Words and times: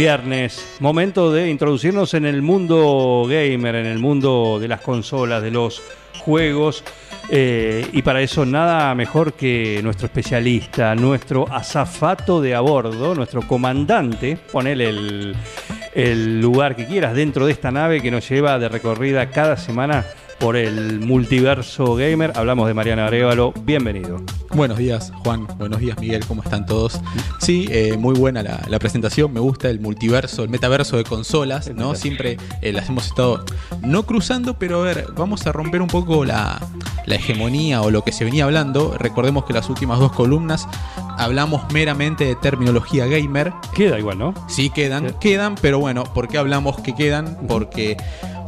Viernes, 0.00 0.78
momento 0.80 1.30
de 1.30 1.50
introducirnos 1.50 2.14
en 2.14 2.24
el 2.24 2.40
mundo 2.40 3.26
gamer, 3.28 3.74
en 3.74 3.84
el 3.84 3.98
mundo 3.98 4.56
de 4.58 4.66
las 4.66 4.80
consolas, 4.80 5.42
de 5.42 5.50
los 5.50 5.82
juegos. 6.20 6.82
eh, 7.28 7.86
y 7.92 8.00
para 8.00 8.22
eso 8.22 8.46
nada 8.46 8.94
mejor 8.94 9.34
que 9.34 9.78
nuestro 9.82 10.06
especialista, 10.06 10.94
nuestro 10.94 11.46
azafato 11.52 12.40
de 12.40 12.54
a 12.54 12.60
bordo, 12.60 13.14
nuestro 13.14 13.42
comandante, 13.42 14.38
ponele 14.50 14.88
el, 14.88 15.36
el 15.92 16.40
lugar 16.40 16.76
que 16.76 16.86
quieras 16.86 17.14
dentro 17.14 17.44
de 17.44 17.52
esta 17.52 17.70
nave 17.70 18.00
que 18.00 18.10
nos 18.10 18.26
lleva 18.26 18.58
de 18.58 18.70
recorrida 18.70 19.28
cada 19.28 19.58
semana 19.58 20.06
por 20.40 20.56
el 20.56 20.98
multiverso 21.00 21.94
gamer. 21.94 22.32
Hablamos 22.34 22.66
de 22.66 22.74
Mariano 22.74 23.02
Arevalo, 23.02 23.52
bienvenido. 23.62 24.20
Buenos 24.52 24.78
días, 24.78 25.12
Juan. 25.22 25.46
Buenos 25.58 25.78
días, 25.80 25.98
Miguel. 26.00 26.24
¿Cómo 26.26 26.42
están 26.42 26.66
todos? 26.66 27.00
Sí, 27.38 27.68
eh, 27.70 27.96
muy 27.98 28.18
buena 28.18 28.42
la, 28.42 28.60
la 28.66 28.78
presentación. 28.78 29.32
Me 29.32 29.38
gusta 29.38 29.68
el 29.68 29.80
multiverso, 29.80 30.42
el 30.42 30.48
metaverso 30.48 30.96
de 30.96 31.04
consolas, 31.04 31.66
El 31.68 31.74
¿no? 31.76 31.92
metaverso. 31.92 32.02
Siempre 32.02 32.38
eh, 32.62 32.72
las 32.72 32.88
hemos 32.88 33.06
estado 33.06 33.44
no 33.82 34.04
cruzando, 34.04 34.58
pero 34.58 34.80
a 34.80 34.84
ver, 34.84 35.06
vamos 35.14 35.46
a 35.46 35.52
romper 35.52 35.82
un 35.82 35.88
poco 35.88 36.24
la, 36.24 36.58
la 37.06 37.14
hegemonía 37.14 37.82
o 37.82 37.90
lo 37.90 38.02
que 38.02 38.10
se 38.10 38.24
venía 38.24 38.44
hablando. 38.44 38.96
Recordemos 38.98 39.44
que 39.44 39.52
las 39.52 39.68
últimas 39.68 40.00
dos 40.00 40.12
columnas 40.12 40.66
hablamos 41.18 41.70
meramente 41.72 42.24
de 42.24 42.34
terminología 42.34 43.06
gamer. 43.06 43.52
Queda 43.74 43.98
igual, 43.98 44.18
¿no? 44.18 44.34
Sí, 44.48 44.70
quedan, 44.70 45.14
quedan, 45.20 45.54
pero 45.60 45.78
bueno, 45.78 46.04
¿por 46.04 46.28
qué 46.28 46.38
hablamos 46.38 46.80
que 46.80 46.94
quedan? 46.94 47.36
Porque 47.46 47.98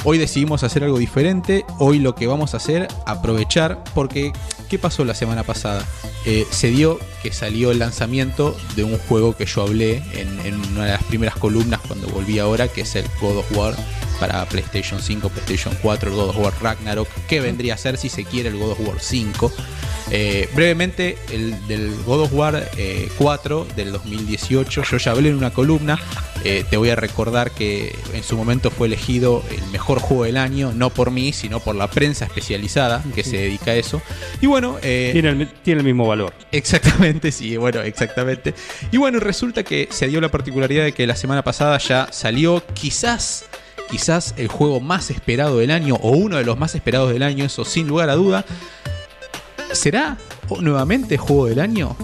hoy 0.05 0.19
decidimos 0.19 0.63
hacer 0.63 0.85
algo 0.85 0.99
diferente. 0.99 1.65
Hoy 1.79 1.99
lo 1.99 2.15
que 2.15 2.27
vamos 2.27 2.55
a 2.55 2.59
hacer, 2.59 2.89
aprovechar, 3.07 3.83
porque 3.95 4.33
¿qué 4.69 4.79
pasó 4.79 5.05
la 5.05 5.15
semana 5.15 5.43
pasada? 5.43 5.85
Eh, 6.25 6.47
se 6.51 6.69
dio 6.69 6.99
que 7.23 7.33
salió 7.33 7.71
el 7.71 7.79
lanzamiento 7.79 8.57
de 8.77 8.85
un 8.85 8.99
juego 8.99 9.37
que 9.37 9.47
yo 9.47 9.63
hablé 9.63 10.03
en, 10.15 10.55
una 10.73 10.85
de 10.85 10.93
las 10.93 11.03
primeras 11.05 11.37
columnas 11.37 11.81
cuando 11.87 12.07
volví 12.09 12.39
ahora, 12.39 12.69
que 12.69 12.83
es 12.83 12.95
el 12.95 13.07
God 13.21 13.39
of 13.39 13.57
War 13.57 13.75
para 14.21 14.45
PlayStation 14.47 15.01
5, 15.01 15.29
PlayStation 15.29 15.77
4, 15.83 16.11
el 16.11 16.17
God 16.17 16.29
of 16.31 16.39
War 16.39 16.55
Ragnarok, 16.61 17.09
que 17.29 17.41
vendría 17.41 17.75
a 17.75 17.77
ser 17.77 17.97
si 17.97 18.09
se 18.09 18.25
quiere 18.25 18.51
el 18.51 18.57
God 18.57 18.73
of 18.73 18.81
War 18.81 19.01
5. 19.01 19.53
Eh, 20.11 20.49
brevemente, 20.55 21.17
el 21.31 21.67
del 21.69 21.95
God 22.05 22.23
of 22.23 22.33
War 22.35 22.69
eh, 22.77 23.09
4 23.19 23.67
del 23.77 23.93
2018, 23.93 24.83
yo 24.83 24.97
ya 24.99 25.13
hablé 25.13 25.31
en 25.31 25.37
una 25.37 25.51
columna. 25.51 25.99
eh, 26.45 26.65
te 26.69 26.77
voy 26.77 26.91
a 26.91 26.97
recordar 26.97 27.53
que 27.53 27.97
en 28.13 28.23
su 28.25 28.37
momento 28.37 28.71
fue 28.71 28.89
elegido 28.89 29.45
el 29.51 29.65
mejor 29.71 30.01
juego 30.01 30.25
del 30.25 30.37
año, 30.37 30.73
no 30.75 30.91
por 30.91 31.11
mí, 31.13 31.33
sino 31.33 31.61
por 31.61 31.77
la 31.77 31.89
prensa 31.89 32.25
especializada 32.25 33.03
que 33.15 33.23
se 33.23 33.37
dedica 33.37 33.71
a 33.71 33.75
eso. 33.77 34.03
Y 34.41 34.47
bueno, 34.47 34.77
eh, 34.83 35.11
Tiene 35.13 35.29
el, 35.31 35.49
tiene 35.63 35.81
el 35.81 35.87
mismo 35.87 36.07
valor. 36.07 36.35
Exactamente, 36.51 37.31
sí, 37.33 37.57
bueno, 37.57 37.81
exactamente. 37.81 38.55
Y 38.91 38.97
bueno, 38.97 39.21
resulta 39.21 39.63
que 39.63 39.89
se 39.91 40.09
dio 40.09 40.21
la 40.21 40.31
particularidad 40.31 40.85
de 40.85 40.93
que 40.93 41.07
la 41.07 41.17
semana 41.17 41.43
pasada 41.43 41.79
ya 41.79 42.09
salió 42.11 42.63
quizás, 42.75 43.45
quizás 43.91 44.35
el 44.37 44.49
juego 44.49 44.81
más 44.81 45.11
esperado 45.11 45.59
del 45.59 45.71
año 45.71 45.95
o 46.03 46.11
uno 46.11 46.37
de 46.39 46.45
los 46.45 46.59
más 46.59 46.75
esperados 46.75 47.13
del 47.13 47.23
año, 47.23 47.45
eso 47.45 47.65
sin 47.65 47.87
lugar 47.87 48.11
a 48.11 48.15
duda. 48.17 48.45
¿Será 49.73 50.17
o- 50.49 50.61
nuevamente 50.61 51.17
juego 51.19 51.47
del 51.47 51.61
año? 51.61 51.97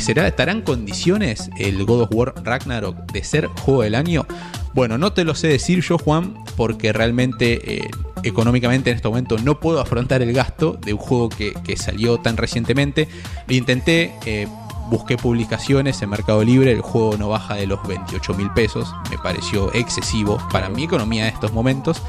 ¿Será, 0.00 0.28
¿Estará 0.28 0.52
en 0.52 0.62
condiciones 0.62 1.50
el 1.58 1.84
God 1.84 2.02
of 2.02 2.10
War 2.12 2.34
Ragnarok 2.44 3.10
de 3.12 3.24
ser 3.24 3.46
juego 3.46 3.82
del 3.82 3.94
año? 3.94 4.26
Bueno, 4.74 4.98
no 4.98 5.12
te 5.12 5.24
lo 5.24 5.34
sé 5.34 5.48
decir 5.48 5.80
yo, 5.82 5.98
Juan, 5.98 6.34
porque 6.56 6.92
realmente 6.92 7.78
eh, 7.78 7.90
económicamente 8.22 8.90
en 8.90 8.96
este 8.96 9.08
momento 9.08 9.38
no 9.38 9.58
puedo 9.58 9.80
afrontar 9.80 10.22
el 10.22 10.32
gasto 10.32 10.78
de 10.84 10.92
un 10.92 10.98
juego 10.98 11.30
que, 11.30 11.54
salió 11.76 12.18
tan 12.18 12.36
recientemente. 12.36 13.08
Intenté, 13.48 14.14
eh, 14.26 14.46
busqué 14.90 15.16
publicaciones 15.16 16.00
en 16.02 16.10
Mercado 16.10 16.44
Libre, 16.44 16.72
el 16.72 16.80
juego 16.82 17.16
no 17.16 17.28
baja 17.28 17.54
de 17.54 17.66
los 17.66 17.82
28 17.88 18.34
mil 18.34 18.50
pesos, 18.52 18.94
me 19.10 19.18
pareció 19.18 19.72
excesivo 19.74 20.38
para 20.52 20.68
mi 20.68 20.84
economía 20.84 21.26
en 21.26 21.34
estos 21.34 21.52
momentos. 21.52 22.02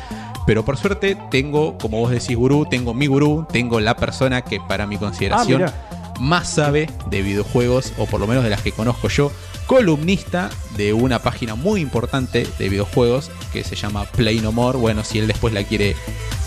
Pero 0.50 0.66
por 0.66 0.78
suerte 0.78 1.16
tengo, 1.30 1.78
como 1.78 2.00
vos 2.00 2.10
decís, 2.10 2.36
gurú, 2.36 2.66
tengo 2.68 2.96
mi 2.96 3.06
gurú, 3.06 3.46
tengo 3.52 3.80
la 3.80 3.96
persona 3.96 4.42
que 4.42 4.60
para 4.60 4.88
mi 4.88 4.98
consideración 4.98 5.62
Ah, 5.62 5.74
más 6.20 6.50
sabe 6.50 6.90
de 7.08 7.22
videojuegos, 7.22 7.94
o 8.00 8.08
por 8.08 8.20
lo 8.20 8.26
menos 8.26 8.44
de 8.44 8.50
las 8.50 8.64
que 8.64 8.72
conozco 8.72 9.10
yo, 9.10 9.32
columnista 9.68 10.50
de 10.76 10.92
una 10.94 11.20
página 11.20 11.54
muy 11.54 11.82
importante 11.82 12.48
de 12.58 12.68
videojuegos 12.68 13.30
que 13.54 13.64
se 13.64 13.76
llama 13.76 14.06
Play 14.06 14.40
No 14.40 14.52
More. 14.52 14.80
Bueno, 14.80 15.04
si 15.04 15.20
él 15.20 15.28
después 15.28 15.54
la 15.54 15.64
quiere, 15.64 15.96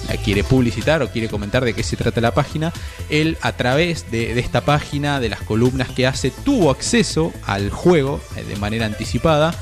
la 0.09 0.17
quiere 0.17 0.43
publicitar 0.43 1.01
o 1.05 1.09
quiere 1.09 1.29
comentar 1.29 1.65
de 1.65 1.73
qué 1.73 1.85
se 1.85 1.97
trata 1.97 2.21
la 2.21 2.35
página, 2.35 2.73
él 3.09 3.39
a 3.41 3.53
través 3.53 4.11
de, 4.11 4.35
de 4.35 4.41
esta 4.41 4.63
página, 4.63 5.21
de 5.21 5.29
las 5.29 5.43
columnas 5.43 5.89
que 5.91 6.09
hace, 6.09 6.33
tuvo 6.33 6.73
acceso 6.73 7.33
al 7.47 7.71
juego 7.71 8.21
eh, 8.35 8.43
de 8.43 8.57
manera 8.57 8.85
anticipada, 8.85 9.55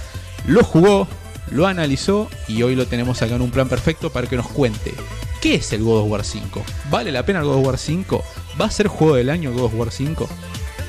lo 0.46 0.64
jugó, 0.64 1.06
lo 1.50 1.66
analizó 1.66 2.28
y 2.48 2.62
hoy 2.62 2.74
lo 2.76 2.86
tenemos 2.86 3.22
acá 3.22 3.34
en 3.34 3.42
un 3.42 3.50
plan 3.50 3.68
perfecto 3.68 4.10
para 4.10 4.26
que 4.26 4.36
nos 4.36 4.48
cuente 4.48 4.94
¿Qué 5.40 5.54
es 5.54 5.72
el 5.72 5.82
God 5.82 6.02
of 6.02 6.10
War 6.10 6.24
5? 6.24 6.62
¿Vale 6.90 7.10
la 7.10 7.24
pena 7.24 7.38
el 7.38 7.46
God 7.46 7.56
of 7.60 7.66
War 7.66 7.78
5? 7.78 8.22
¿Va 8.60 8.66
a 8.66 8.70
ser 8.70 8.88
juego 8.88 9.16
del 9.16 9.30
año 9.30 9.50
el 9.50 9.56
God 9.56 9.64
of 9.64 9.74
War 9.74 9.90
5? 9.90 10.28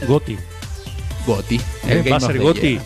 Goti. 0.07 0.37
Goti. 1.25 1.55
¿Eh? 1.55 1.61
Game 2.03 2.09
¿Va 2.09 2.17
a 2.17 2.19
ser 2.19 2.37
Goti? 2.37 2.77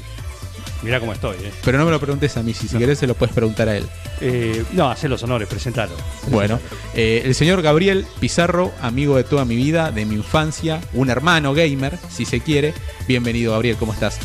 Mirá 0.84 1.00
cómo 1.00 1.13
estoy, 1.13 1.38
¿eh? 1.38 1.52
Pero 1.63 1.80
no 1.80 1.86
me 1.86 1.91
lo 1.91 2.00
preguntes 2.00 2.38
a 2.38 2.44
mí, 2.44 2.53
si, 2.53 2.68
si 2.68 2.75
No. 2.75 2.80
querés 2.80 3.00
se 3.00 3.08
lo 3.08 3.16
puedes 3.16 3.34
preguntar 3.34 3.68
a 3.69 3.78
él. 3.78 3.88
Eh, 4.22 4.63
no, 4.74 4.92
hace 4.92 5.09
los 5.09 5.24
honores, 5.24 5.47
presentalo. 5.47 5.94
Bueno, 6.28 6.59
eh, 6.94 7.24
el 7.25 7.34
señor 7.34 7.63
Gabriel 7.63 8.06
Pizarro, 8.19 8.72
amigo 8.81 9.18
de 9.18 9.24
toda 9.24 9.44
mi 9.46 9.56
vida, 9.56 9.92
de 9.92 10.06
mi 10.06 10.13
infancia, 10.13 10.81
un 10.94 11.09
hermano 11.09 11.56
gamer, 11.56 11.97
si 12.12 12.25
se 12.25 12.42
quiere. 12.42 12.75
Bienvenido, 13.07 13.53
Gabriel, 13.53 13.78
¿cómo 13.78 13.94
estás? 13.94 14.19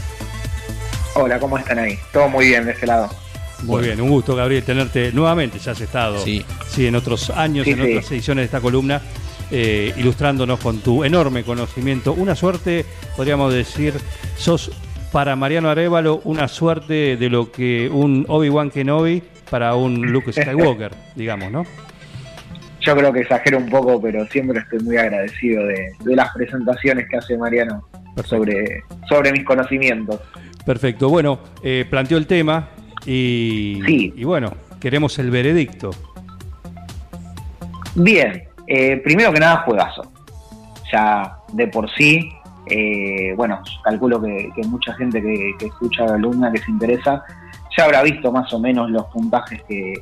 Hola, 1.14 1.40
¿cómo 1.40 1.56
están 1.56 1.78
ahí? 1.78 1.98
Todo 2.12 2.28
muy 2.28 2.48
bien 2.48 2.66
de 2.66 2.72
ese 2.72 2.86
lado. 2.86 3.08
Muy 3.62 3.66
Bueno. 3.68 3.86
bien, 3.86 4.00
un 4.00 4.10
gusto, 4.10 4.34
Gabriel, 4.34 4.62
tenerte 4.62 5.12
nuevamente. 5.12 5.58
Ya 5.58 5.72
has 5.72 5.80
estado 5.80 6.18
Sí. 6.18 6.44
sí, 6.66 6.86
en 6.86 6.94
otros 6.96 7.30
años, 7.30 7.64
Sí, 7.64 7.72
en 7.72 7.76
sí. 7.82 7.90
otras 7.90 8.10
ediciones 8.12 8.42
de 8.42 8.46
esta 8.46 8.60
columna, 8.60 9.00
eh, 9.50 9.92
ilustrándonos 9.96 10.60
con 10.60 10.78
tu 10.78 11.04
enorme 11.04 11.42
conocimiento. 11.44 12.12
Una 12.12 12.34
suerte, 12.34 12.84
podríamos 13.16 13.52
decir, 13.52 13.94
sos 14.36 14.70
para 15.12 15.34
Mariano 15.36 15.68
Arevalo 15.68 16.20
una 16.24 16.46
suerte 16.48 17.16
de 17.16 17.28
lo 17.28 17.50
que 17.50 17.88
un 17.92 18.24
Obi-Wan 18.28 18.70
Kenobi 18.70 19.22
para 19.50 19.74
un 19.74 20.00
Luke 20.12 20.32
Skywalker, 20.32 20.92
digamos, 21.16 21.50
¿no? 21.50 21.66
Yo 22.80 22.96
creo 22.96 23.12
que 23.12 23.20
exagero 23.20 23.58
un 23.58 23.68
poco, 23.68 24.00
pero 24.00 24.24
siempre 24.28 24.60
estoy 24.60 24.78
muy 24.80 24.96
agradecido 24.96 25.66
de, 25.66 25.92
de 26.02 26.16
las 26.16 26.32
presentaciones 26.32 27.06
que 27.10 27.16
hace 27.18 27.36
Mariano 27.36 27.86
sobre, 28.24 28.84
sobre 29.08 29.32
mis 29.32 29.44
conocimientos. 29.44 30.18
Perfecto. 30.64 31.08
Bueno, 31.08 31.40
eh, 31.62 31.84
planteó 31.90 32.16
el 32.16 32.26
tema 32.26 32.68
y, 33.06 33.80
Sí. 33.86 34.12
y 34.16 34.24
bueno, 34.24 34.52
queremos 34.80 35.18
el 35.18 35.30
veredicto. 35.30 35.90
Bien, 37.94 38.44
eh, 38.66 38.96
primero 38.98 39.32
que 39.32 39.40
nada, 39.40 39.62
juegazo. 39.64 40.02
Ya 40.92 41.36
de 41.52 41.66
por 41.68 41.90
sí, 41.90 42.30
eh, 42.66 43.34
bueno, 43.36 43.60
calculo 43.84 44.20
que, 44.20 44.50
que 44.54 44.62
mucha 44.66 44.94
gente 44.94 45.20
que, 45.20 45.52
que 45.58 45.66
escucha 45.66 46.04
la 46.06 46.14
alumna, 46.14 46.52
que 46.52 46.58
se 46.58 46.70
interesa, 46.70 47.24
ya 47.76 47.84
habrá 47.84 48.02
visto 48.02 48.30
más 48.32 48.52
o 48.52 48.58
menos 48.58 48.90
los 48.90 49.04
puntajes 49.06 49.62
que, 49.68 49.94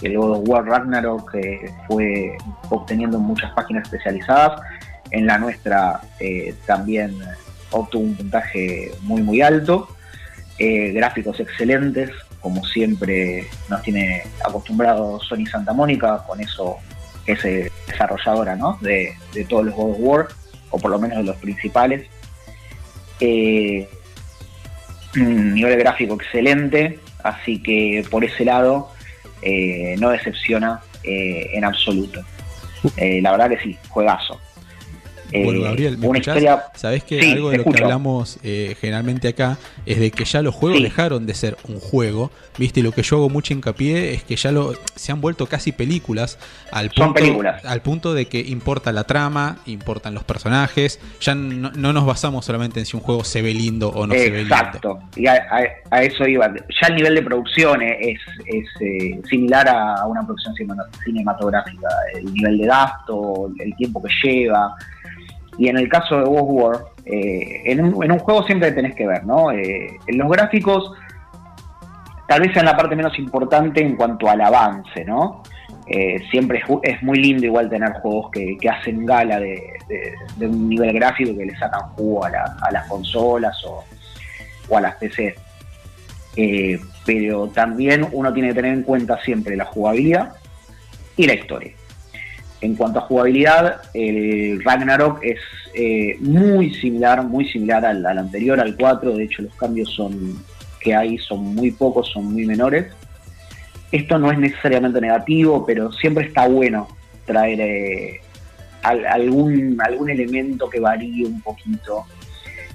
que 0.00 0.06
el 0.06 0.16
God 0.18 0.38
of 0.38 0.48
War 0.48 0.64
Ragnarok 0.64 1.34
eh, 1.34 1.70
fue 1.88 2.36
obteniendo 2.70 3.18
en 3.18 3.24
muchas 3.24 3.52
páginas 3.52 3.84
especializadas. 3.84 4.60
En 5.10 5.26
la 5.26 5.38
nuestra 5.38 6.00
eh, 6.18 6.54
también 6.66 7.14
obtuvo 7.70 8.02
un 8.04 8.14
puntaje 8.14 8.90
muy 9.02 9.22
muy 9.22 9.42
alto. 9.42 9.88
Gráficos 10.58 11.40
excelentes, 11.40 12.10
como 12.44 12.62
siempre 12.62 13.48
nos 13.70 13.80
tiene 13.80 14.22
acostumbrado 14.46 15.18
Sony 15.18 15.46
Santa 15.50 15.72
Mónica, 15.72 16.22
con 16.26 16.38
eso 16.42 16.76
que 17.24 17.32
es 17.32 17.72
desarrolladora 17.86 18.54
¿no? 18.54 18.76
de, 18.82 19.16
de 19.32 19.44
todos 19.46 19.64
los 19.64 19.74
God 19.74 19.92
of 19.92 19.96
War, 19.98 20.28
o 20.68 20.78
por 20.78 20.90
lo 20.90 20.98
menos 20.98 21.16
de 21.16 21.24
los 21.24 21.36
principales. 21.36 22.06
Eh, 23.18 23.88
nivel 25.16 25.78
gráfico 25.78 26.16
excelente, 26.16 27.00
así 27.22 27.62
que 27.62 28.04
por 28.10 28.26
ese 28.26 28.44
lado 28.44 28.90
eh, 29.40 29.96
no 29.98 30.10
decepciona 30.10 30.82
eh, 31.02 31.48
en 31.54 31.64
absoluto. 31.64 32.20
Eh, 32.98 33.22
la 33.22 33.30
verdad 33.30 33.48
que 33.48 33.60
sí, 33.60 33.78
juegazo. 33.88 34.38
Bueno, 35.32 35.60
Eh, 35.60 35.62
Gabriel, 35.64 35.98
¿me 35.98 36.06
escuchás? 36.06 36.42
Sabés 36.76 37.02
que 37.04 37.20
Sí, 37.22 37.32
algo 37.32 37.50
de 37.50 37.58
lo 37.58 37.64
que 37.64 37.82
hablamos 37.82 38.38
eh, 38.42 38.76
generalmente 38.80 39.28
acá 39.28 39.58
es 39.86 39.98
de 39.98 40.10
que 40.10 40.24
ya 40.24 40.42
los 40.42 40.54
juegos 40.54 40.78
Sí. 40.78 40.84
dejaron 40.84 41.26
de 41.26 41.34
ser 41.34 41.56
un 41.68 41.80
juego, 41.80 42.30
¿viste? 42.58 42.80
Y 42.80 42.82
lo 42.82 42.92
que 42.92 43.02
yo 43.02 43.16
hago 43.16 43.30
mucho 43.30 43.52
hincapié 43.54 44.12
es 44.14 44.22
que 44.24 44.36
ya 44.36 44.52
lo 44.52 44.74
se 44.94 45.12
han 45.12 45.20
vuelto 45.20 45.46
casi 45.46 45.72
películas 45.72 46.38
al 46.70 46.90
Son 46.92 47.06
punto 47.08 47.14
películas. 47.20 47.64
al 47.64 47.80
punto 47.82 48.14
de 48.14 48.26
que 48.26 48.38
importa 48.40 48.92
la 48.92 49.04
trama, 49.04 49.58
importan 49.66 50.14
los 50.14 50.24
personajes, 50.24 51.00
ya 51.20 51.34
no, 51.34 51.70
no 51.72 51.92
nos 51.92 52.06
basamos 52.06 52.44
solamente 52.44 52.80
en 52.80 52.86
si 52.86 52.96
un 52.96 53.02
juego 53.02 53.24
se 53.24 53.42
ve 53.42 53.54
lindo 53.54 53.88
o 53.88 54.06
no 54.06 54.14
se 54.14 54.30
ve 54.30 54.38
lindo. 54.40 54.54
Exacto, 54.54 54.98
y 55.16 55.26
a, 55.26 55.34
a- 55.34 55.96
a 55.96 56.02
eso 56.02 56.26
iba. 56.28 56.48
Ya 56.80 56.88
el 56.88 56.96
nivel 56.96 57.14
de 57.14 57.22
producción 57.22 57.82
es, 57.82 58.18
es, 58.46 58.66
eh, 58.80 59.20
similar 59.28 59.68
a 59.68 60.06
una 60.06 60.22
producción 60.24 60.54
cinema- 60.54 60.84
cinematográfica. 61.04 61.88
El 62.14 62.32
nivel 62.32 62.58
de 62.58 62.66
gasto, 62.66 63.50
el 63.58 63.74
tiempo 63.76 64.02
que 64.02 64.08
lleva. 64.22 64.74
Y 65.58 65.68
en 65.68 65.78
el 65.78 65.88
caso 65.88 66.18
de 66.18 66.24
World 66.24 66.48
War, 66.50 66.84
eh, 67.06 67.62
en, 67.66 67.84
un, 67.84 68.04
en 68.04 68.12
un 68.12 68.18
juego 68.18 68.42
siempre 68.44 68.72
tenés 68.72 68.94
que 68.94 69.06
ver, 69.06 69.24
¿no? 69.24 69.50
Eh, 69.52 69.98
en 70.06 70.18
los 70.18 70.28
gráficos, 70.30 70.90
tal 72.26 72.40
vez 72.40 72.52
sean 72.52 72.64
la 72.66 72.76
parte 72.76 72.96
menos 72.96 73.18
importante 73.18 73.80
en 73.80 73.96
cuanto 73.96 74.28
al 74.28 74.40
avance, 74.40 75.04
¿no? 75.04 75.42
Eh, 75.86 76.18
siempre 76.30 76.62
es, 76.82 77.02
muy 77.02 77.18
lindo 77.18 77.44
igual 77.44 77.68
tener 77.68 77.92
juegos 77.94 78.30
que, 78.30 78.56
que 78.58 78.68
hacen 78.70 79.04
gala 79.04 79.38
de, 79.38 79.60
un 80.40 80.68
nivel 80.70 80.94
gráfico 80.94 81.36
que 81.36 81.44
le 81.44 81.56
sacan 81.58 81.90
jugo 81.90 82.24
a, 82.24 82.30
la- 82.30 82.56
las 82.72 82.86
consolas 82.88 83.62
o, 83.66 83.84
o 84.70 84.76
a 84.78 84.80
las 84.80 84.94
PC. 84.96 85.34
Eh, 86.36 86.80
pero 87.04 87.48
también 87.48 88.08
uno 88.12 88.32
tiene 88.32 88.48
que 88.48 88.54
tener 88.54 88.72
en 88.72 88.82
cuenta 88.82 89.20
siempre 89.22 89.56
la 89.56 89.66
jugabilidad 89.66 90.32
y 91.16 91.26
la 91.26 91.34
historia. 91.34 91.72
En 92.64 92.74
cuanto 92.76 92.98
a 92.98 93.02
jugabilidad, 93.02 93.82
el 93.92 94.62
Ragnarok 94.64 95.22
es 95.22 95.38
eh, 95.74 96.16
muy 96.20 96.72
similar, 96.74 97.22
muy 97.22 97.46
similar 97.46 97.84
al, 97.84 98.06
anterior, 98.06 98.58
al 98.58 98.74
4. 98.74 99.16
De 99.16 99.24
hecho, 99.24 99.42
los 99.42 99.54
cambios 99.56 99.90
son 99.92 100.42
que 100.80 100.94
hay 100.94 101.18
son 101.18 101.54
muy 101.54 101.70
pocos, 101.72 102.10
son 102.10 102.32
muy 102.32 102.46
menores. 102.46 102.86
Esto 103.92 104.18
no 104.18 104.30
es 104.32 104.38
necesariamente 104.38 104.98
negativo, 104.98 105.66
pero 105.66 105.92
siempre 105.92 106.24
está 106.26 106.48
bueno 106.48 106.88
traer 107.26 107.60
eh, 107.60 108.20
al- 108.82 109.04
algún, 109.06 109.78
algún 109.82 110.08
elemento 110.08 110.70
que 110.70 110.80
varíe 110.80 111.26
un 111.26 111.42
poquito 111.42 112.04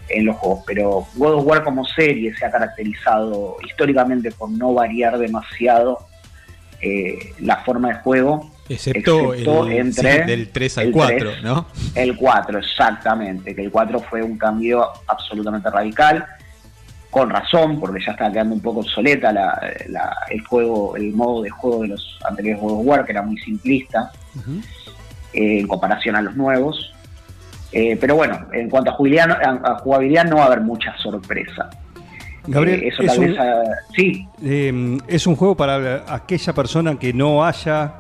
en 0.08 0.26
los 0.26 0.36
juegos. 0.38 0.64
Pero 0.68 1.08
God 1.16 1.34
of 1.34 1.46
War 1.48 1.64
como 1.64 1.84
serie 1.84 2.36
se 2.36 2.46
ha 2.46 2.52
caracterizado 2.52 3.58
históricamente 3.66 4.30
por 4.32 4.52
no 4.52 4.72
variar 4.76 5.18
demasiado 5.18 5.98
eh, 6.80 7.18
la 7.40 7.58
forma 7.64 7.90
de 7.90 7.96
juego. 7.96 8.52
Excepto, 8.70 9.34
Excepto 9.34 9.66
el, 9.68 9.72
entre 9.78 10.12
sí, 10.22 10.28
del 10.28 10.50
3 10.50 10.78
al 10.78 10.86
el 10.88 10.92
4, 10.94 11.18
3. 11.32 11.44
¿no? 11.44 11.66
El 11.96 12.16
4, 12.16 12.60
exactamente, 12.60 13.56
que 13.56 13.64
el 13.64 13.72
4 13.72 14.00
fue 14.02 14.22
un 14.22 14.38
cambio 14.38 14.86
absolutamente 15.08 15.70
radical, 15.72 16.26
con 17.10 17.30
razón, 17.32 17.80
porque 17.80 18.04
ya 18.06 18.12
estaba 18.12 18.32
quedando 18.32 18.54
un 18.54 18.62
poco 18.62 18.82
obsoleta 18.82 19.32
la, 19.34 19.60
la- 19.88 20.16
el 20.30 20.42
juego, 20.46 20.96
el 20.96 21.12
modo 21.14 21.42
de 21.42 21.50
juego 21.50 21.82
de 21.82 21.88
los 21.90 22.20
anteriores 22.30 22.62
of 22.64 22.82
War, 22.86 23.04
que 23.06 23.12
era 23.14 23.24
muy 23.24 23.38
simplista 23.40 24.12
eh, 25.34 25.60
en 25.62 25.68
comparación 25.68 26.16
a 26.16 26.22
los 26.22 26.36
nuevos. 26.36 26.94
Eh, 27.72 27.98
pero 28.00 28.16
bueno, 28.16 28.48
en 28.54 28.70
cuanto 28.70 28.92
a 28.92 28.94
jugabilidad, 28.94 29.28
no- 29.28 29.66
a, 29.68 29.72
a 29.72 29.80
jugabilidad 29.80 30.26
no 30.26 30.36
va 30.38 30.44
a 30.44 30.46
haber 30.46 30.62
mucha 30.62 30.96
sorpresa. 30.98 31.70
Gabriel, 32.48 32.82
Eh, 32.84 32.88
eso 32.90 33.02
es 33.04 33.08
tal 33.08 33.20
un- 33.20 33.26
vez. 33.28 33.38
ah, 33.40 33.64
sí, 33.96 34.28
es 35.08 35.28
un 35.28 35.36
juego 35.36 35.56
para 35.58 36.04
aquella 36.14 36.54
persona 36.54 36.98
que 36.98 37.12
no 37.14 37.44
haya 37.44 37.94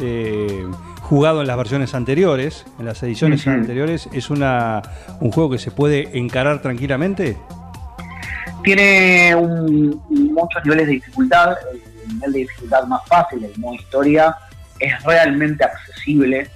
eh, 0.00 0.66
jugado 1.02 1.40
en 1.40 1.46
las 1.46 1.56
versiones 1.56 1.94
anteriores, 1.94 2.66
en 2.78 2.86
las 2.86 3.02
ediciones 3.02 3.46
anteriores. 3.46 4.08
¿Es 4.12 4.30
una, 4.30 4.82
un 5.20 5.32
juego 5.32 5.50
que 5.50 5.58
se 5.58 5.70
puede 5.70 6.16
encarar 6.18 6.62
tranquilamente? 6.62 7.36
Tiene 8.62 9.34
un- 9.34 10.00
muchos 10.08 10.62
niveles 10.64 10.86
de 10.86 10.92
dificultad. 10.94 11.54
El 12.06 12.14
nivel 12.14 12.32
de 12.32 12.38
dificultad 12.40 12.84
más 12.86 13.00
fácil, 13.06 13.44
el 13.44 13.58
modo 13.58 13.74
historia, 13.74 14.36
es 14.78 15.02
realmente 15.04 15.64
accesible. 15.64 16.48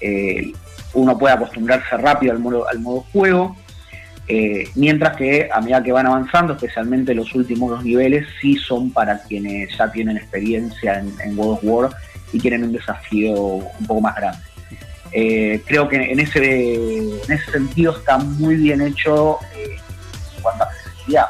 Eh, 0.00 0.52
uno 0.94 1.16
puede 1.18 1.34
acostumbrarse 1.34 1.96
rápido 1.96 2.32
al 2.32 2.38
modo, 2.38 2.68
al 2.68 2.80
modo 2.80 3.00
juego. 3.12 3.56
Eh, 4.30 4.68
mientras 4.74 5.16
que 5.16 5.48
a 5.50 5.60
medida 5.60 5.82
que 5.82 5.90
van 5.90 6.06
avanzando, 6.06 6.52
especialmente 6.52 7.14
los 7.14 7.34
últimos 7.34 7.70
dos 7.70 7.82
niveles, 7.82 8.26
sí 8.40 8.56
son 8.56 8.90
para 8.90 9.22
quienes 9.22 9.74
ya 9.76 9.90
tienen 9.90 10.18
experiencia 10.18 10.98
en, 10.98 11.12
en 11.24 11.34
God 11.36 11.52
of 11.54 11.60
War 11.62 11.90
y 12.32 12.38
quieren 12.40 12.64
un 12.64 12.72
desafío 12.72 13.32
un 13.34 13.86
poco 13.86 14.00
más 14.00 14.14
grande. 14.16 14.38
Eh, 15.12 15.62
creo 15.66 15.88
que 15.88 15.96
en 15.96 16.20
ese, 16.20 16.74
en 16.74 17.32
ese 17.32 17.50
sentido 17.50 17.96
está 17.96 18.18
muy 18.18 18.56
bien 18.56 18.80
hecho 18.82 19.38
eh, 19.56 19.76
en 20.36 20.42
cuanto 20.42 20.64
a 20.64 20.66
accesibilidad. 20.66 21.26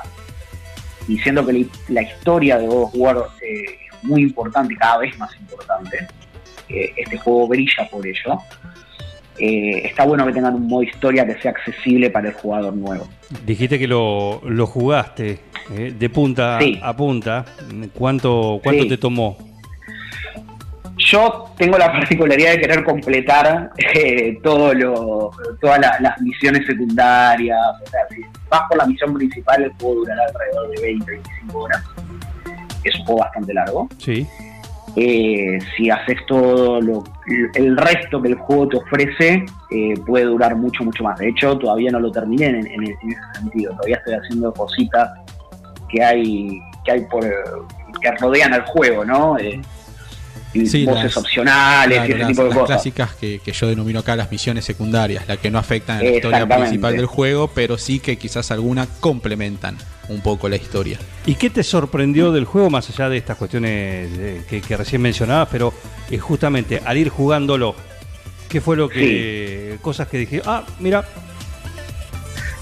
Y 1.07 1.19
siendo 1.21 1.47
que 1.47 1.67
la, 1.89 2.03
historia 2.03 2.59
de 2.59 2.67
God 2.67 2.83
of 2.83 2.91
War 2.95 3.17
eh, 3.41 3.63
es 3.91 4.05
muy 4.05 4.23
importante 4.23 4.75
cada 4.77 4.99
vez 4.99 5.17
más 5.19 5.31
importante, 5.41 6.07
eh, 6.69 6.93
este 6.97 7.17
juego 7.19 7.49
brilla 7.49 7.89
por 7.91 8.07
ello. 8.07 8.39
eh, 9.39 9.83
está 9.87 10.05
bueno 10.05 10.27
que 10.27 10.33
tengan 10.33 10.57
un 10.57 10.67
modo 10.67 10.83
historia 10.83 11.25
que 11.25 11.41
sea 11.41 11.53
accesible 11.53 12.11
para 12.11 12.29
el 12.31 12.35
jugador 12.35 12.75
nuevo. 12.75 13.09
Dijiste 13.47 13.79
que 13.79 13.87
lo, 13.87 14.41
lo 14.45 14.67
jugaste 14.67 15.39
de 15.71 16.11
punta 16.11 16.59
Sí. 16.61 16.79
a 16.83 16.97
punta. 16.97 17.45
¿Cuánto, 17.95 18.59
cuánto 18.63 18.83
Sí. 18.83 18.89
te 18.89 18.99
tomó? 18.99 19.39
Yo 21.11 21.47
tengo 21.57 21.79
la 21.79 21.91
particularidad 21.93 22.53
de 22.53 22.61
querer 22.61 22.85
completar 22.85 23.71
eh, 23.95 24.39
todo 24.43 24.75
lo, 24.75 25.31
todas 25.61 25.81
la- 25.81 25.97
las 26.01 26.21
misiones 26.21 26.67
secundarias. 26.67 27.59
O 27.83 27.87
sea, 27.91 28.01
si 28.11 28.21
vas 28.51 28.63
por 28.69 28.77
la 28.79 28.87
misión 28.87 29.15
principal, 29.15 29.65
el 29.65 29.73
juego 29.81 29.95
durará 30.01 30.23
alrededor 30.27 30.71
de 30.71 30.95
20-25 30.99 31.55
horas. 31.55 31.83
Es 32.85 32.95
un 32.97 33.05
juego 33.07 33.21
bastante 33.21 33.55
largo. 33.55 33.89
Sí. 33.99 34.27
Eh, 34.97 35.59
si 35.77 35.91
haces 35.91 36.17
todo 36.27 36.81
lo, 36.81 37.05
el 37.55 37.77
resto 37.77 38.21
que 38.21 38.29
el 38.29 38.35
juego 38.35 38.69
te 38.69 38.77
ofrece, 38.79 39.45
eh, 39.71 39.95
puede 40.07 40.25
durar 40.25 40.57
mucho, 40.57 40.83
mucho 40.83 41.05
más. 41.05 41.19
De 41.19 41.29
hecho, 41.29 41.57
todavía 41.57 41.91
no 41.91 42.01
lo 42.01 42.11
terminé 42.11 42.47
en, 42.47 42.57
en- 42.67 42.67
en 42.85 42.85
ese 42.85 43.41
sentido. 43.41 43.73
Todavía 43.73 43.97
estoy 43.97 44.15
haciendo 44.15 44.53
cositas 44.53 45.11
que 45.89 46.03
hay 46.05 46.61
que 46.85 46.93
hay 46.93 47.01
por 47.11 47.23
que 47.23 48.11
rodean 48.21 48.53
al 48.55 48.63
juego, 48.67 49.05
¿no? 49.05 49.39
Eh, 49.39 49.61
Sí, 50.53 50.85
voces 50.87 51.05
las- 51.05 51.17
opcionales 51.17 51.99
Claro, 51.99 52.09
y 52.09 52.11
ese 52.13 52.19
las, 52.19 52.29
tipo 52.29 52.43
de 52.43 52.49
las 52.49 52.59
cosas. 52.59 52.77
clásicas 52.77 53.15
que, 53.15 53.39
que 53.45 53.53
yo 53.53 53.67
denomino 53.69 54.01
acá 54.01 54.17
las 54.17 54.31
misiones 54.31 54.65
secundarias, 54.65 55.29
las 55.29 55.39
que 55.39 55.51
no 55.51 55.59
afectan 55.59 55.99
a 55.99 56.03
la 56.03 56.11
historia 56.11 56.47
principal 56.47 56.97
del 56.97 57.07
juego, 57.07 57.49
pero 57.55 57.77
sí 57.79 58.01
que 58.01 58.17
quizás 58.17 58.51
algunas 58.51 58.89
complementan 59.01 59.77
un 60.09 60.21
poco 60.23 60.49
la 60.49 60.57
historia. 60.57 60.99
¿Y 61.27 61.35
qué 61.35 61.51
te 61.51 61.63
sorprendió 61.63 62.33
del 62.33 62.47
juego, 62.47 62.71
más 62.71 62.89
allá 62.89 63.11
de 63.11 63.19
estas 63.19 63.37
cuestiones 63.37 64.09
eh, 64.19 64.43
que, 64.49 64.63
que 64.63 64.77
recién 64.77 65.03
mencionabas, 65.03 65.49
pero 65.53 65.73
eh, 66.11 66.17
justamente 66.19 66.81
al 66.83 66.97
ir 66.97 67.11
jugándolo, 67.11 67.75
¿qué 68.49 68.63
fue 68.63 68.75
lo 68.77 68.89
que. 68.89 69.77
cosas 69.83 70.09
que 70.09 70.17
dije, 70.17 70.41
ah, 70.47 70.65
mira, 70.81 71.05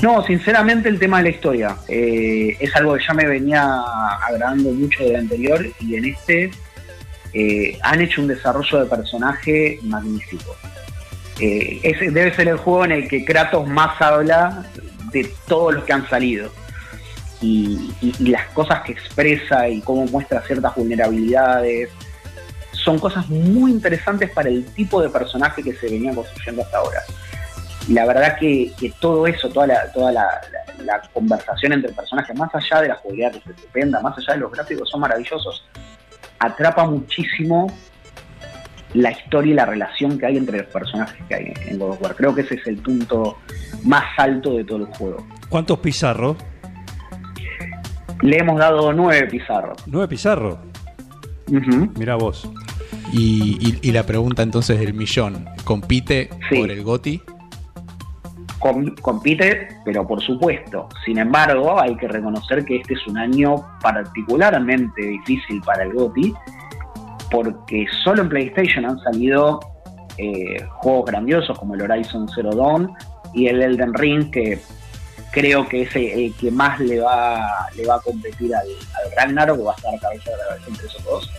No, 0.02 0.24
sinceramente 0.26 0.88
el 0.88 0.98
tema 0.98 1.18
de 1.18 1.22
la 1.22 1.28
historia 1.30 1.76
eh, 1.88 2.56
es 2.60 2.74
algo 2.76 2.94
que 2.96 3.04
ya 3.06 3.14
me 3.14 3.26
venía 3.26 3.64
agradando 4.28 4.70
mucho 4.72 5.04
del 5.04 5.16
anterior 5.16 5.64
y 5.80 5.94
en 5.94 6.04
este 6.06 6.50
eh, 7.38 7.78
han 7.82 8.00
hecho 8.00 8.22
un 8.22 8.28
desarrollo 8.28 8.80
de 8.80 8.86
personaje 8.86 9.78
magnífico. 9.82 10.56
Eh, 11.38 11.80
ese 11.82 12.10
debe 12.10 12.34
ser 12.34 12.48
el 12.48 12.56
juego 12.56 12.86
en 12.86 12.92
el 12.92 13.08
que 13.08 13.26
Kratos 13.26 13.68
más 13.68 14.00
habla 14.00 14.64
de 15.12 15.30
todos 15.46 15.74
los 15.74 15.84
que 15.84 15.92
han 15.92 16.08
salido. 16.08 16.50
Y, 17.42 17.92
las 18.20 18.46
cosas 18.54 18.80
que 18.84 18.92
expresa 18.92 19.68
y 19.68 19.82
cómo 19.82 20.06
muestra 20.06 20.40
ciertas 20.46 20.74
vulnerabilidades 20.74 21.90
son 22.72 22.98
cosas 22.98 23.28
muy 23.28 23.70
interesantes 23.70 24.30
para 24.30 24.48
el 24.48 24.64
tipo 24.72 25.02
de 25.02 25.10
personaje 25.10 25.62
que 25.62 25.74
se 25.74 25.90
venía 25.90 26.14
construyendo 26.14 26.62
hasta 26.62 26.78
ahora. 26.78 27.02
La 27.90 28.06
verdad 28.06 28.38
que, 28.38 28.72
todo 28.98 29.26
eso, 29.26 29.50
toda 29.50 29.66
la, 29.66 29.92
toda 29.92 30.10
la, 30.10 30.40
conversación 31.12 31.74
entre 31.74 31.92
personajes, 31.92 32.34
más 32.34 32.54
allá 32.54 32.80
de 32.80 32.88
la 32.88 32.94
jugabilidad 32.94 33.32
que 33.32 33.38
es 33.38 33.46
estupenda, 33.48 34.00
más 34.00 34.16
allá 34.16 34.32
de 34.32 34.40
los 34.40 34.52
gráficos, 34.52 34.88
son 34.88 35.00
maravillosos, 35.00 35.66
atrapa 36.38 36.84
muchísimo 36.86 37.66
la 38.94 39.10
historia 39.12 39.52
y 39.52 39.54
la 39.54 39.66
relación 39.66 40.18
que 40.18 40.26
hay 40.26 40.36
entre 40.36 40.58
los 40.58 40.66
personajes 40.68 41.16
que 41.28 41.34
hay 41.34 41.52
en 41.66 41.78
God 41.78 41.90
of 41.90 42.02
War. 42.02 42.14
Creo 42.16 42.34
que 42.34 42.42
ese 42.42 42.54
es 42.54 42.66
el 42.66 42.76
punto 42.78 43.36
más 43.84 44.04
alto 44.16 44.54
de 44.56 44.64
todo 44.64 44.78
el 44.78 44.86
juego. 44.86 45.26
¿cuántos 45.48 45.78
pizarros? 45.80 46.36
Le 48.22 48.38
hemos 48.38 48.58
dado 48.58 48.92
nueve 48.92 49.26
pizarros. 49.28 49.76
Nueve 49.86 50.08
pizarros. 50.08 50.58
Mira 51.96 52.16
vos. 52.16 52.48
Y, 53.12 53.58
y- 53.60 53.78
y 53.88 53.92
la 53.92 54.04
pregunta 54.04 54.42
entonces 54.42 54.80
del 54.80 54.94
millón, 54.94 55.44
¿compite 55.64 56.30
Sí. 56.48 56.56
por 56.60 56.70
el 56.70 56.82
GOTI? 56.82 57.22
Com- 58.58 58.94
compite, 59.02 59.68
pero 59.84 60.06
por 60.06 60.22
supuesto. 60.22 60.88
Sin 61.04 61.18
embargo, 61.18 61.80
hay 61.80 61.96
que 61.96 62.08
reconocer 62.08 62.64
que 62.64 62.76
este 62.76 62.94
es 62.94 63.06
un 63.06 63.18
año 63.18 63.56
particularmente 63.82 65.02
difícil 65.02 65.60
para 65.62 65.84
el 65.84 65.92
GOTY, 65.92 66.34
porque 67.30 67.86
solo 68.02 68.22
en 68.22 68.28
PlayStation 68.28 68.86
han 68.86 68.98
salido 69.00 69.60
eh, 70.18 70.64
juegos 70.76 71.06
grandiosos 71.06 71.58
como 71.58 71.74
el 71.74 71.82
Horizon 71.82 72.28
Zero 72.34 72.50
Dawn 72.54 72.90
y 73.34 73.48
el 73.48 73.60
Elden 73.60 73.92
Ring, 73.92 74.30
que 74.30 74.58
creo 75.32 75.68
que 75.68 75.82
es 75.82 75.94
el, 75.94 76.34
que 76.40 76.50
más 76.50 76.80
le 76.80 77.00
va, 77.00 77.68
le 77.76 77.86
va 77.86 77.96
a 77.96 78.00
competir 78.00 78.54
al, 78.54 78.66
al 78.66 79.12
Ragnarok, 79.18 79.58
que 79.58 79.62
va 79.64 79.72
a 79.72 79.76
estar 79.76 80.00
cabeza 80.00 80.30
de 80.30 80.36
la 80.38 80.54
versión 80.54 80.76
3 80.76 80.96
o 81.06 81.10
2. 81.10 81.30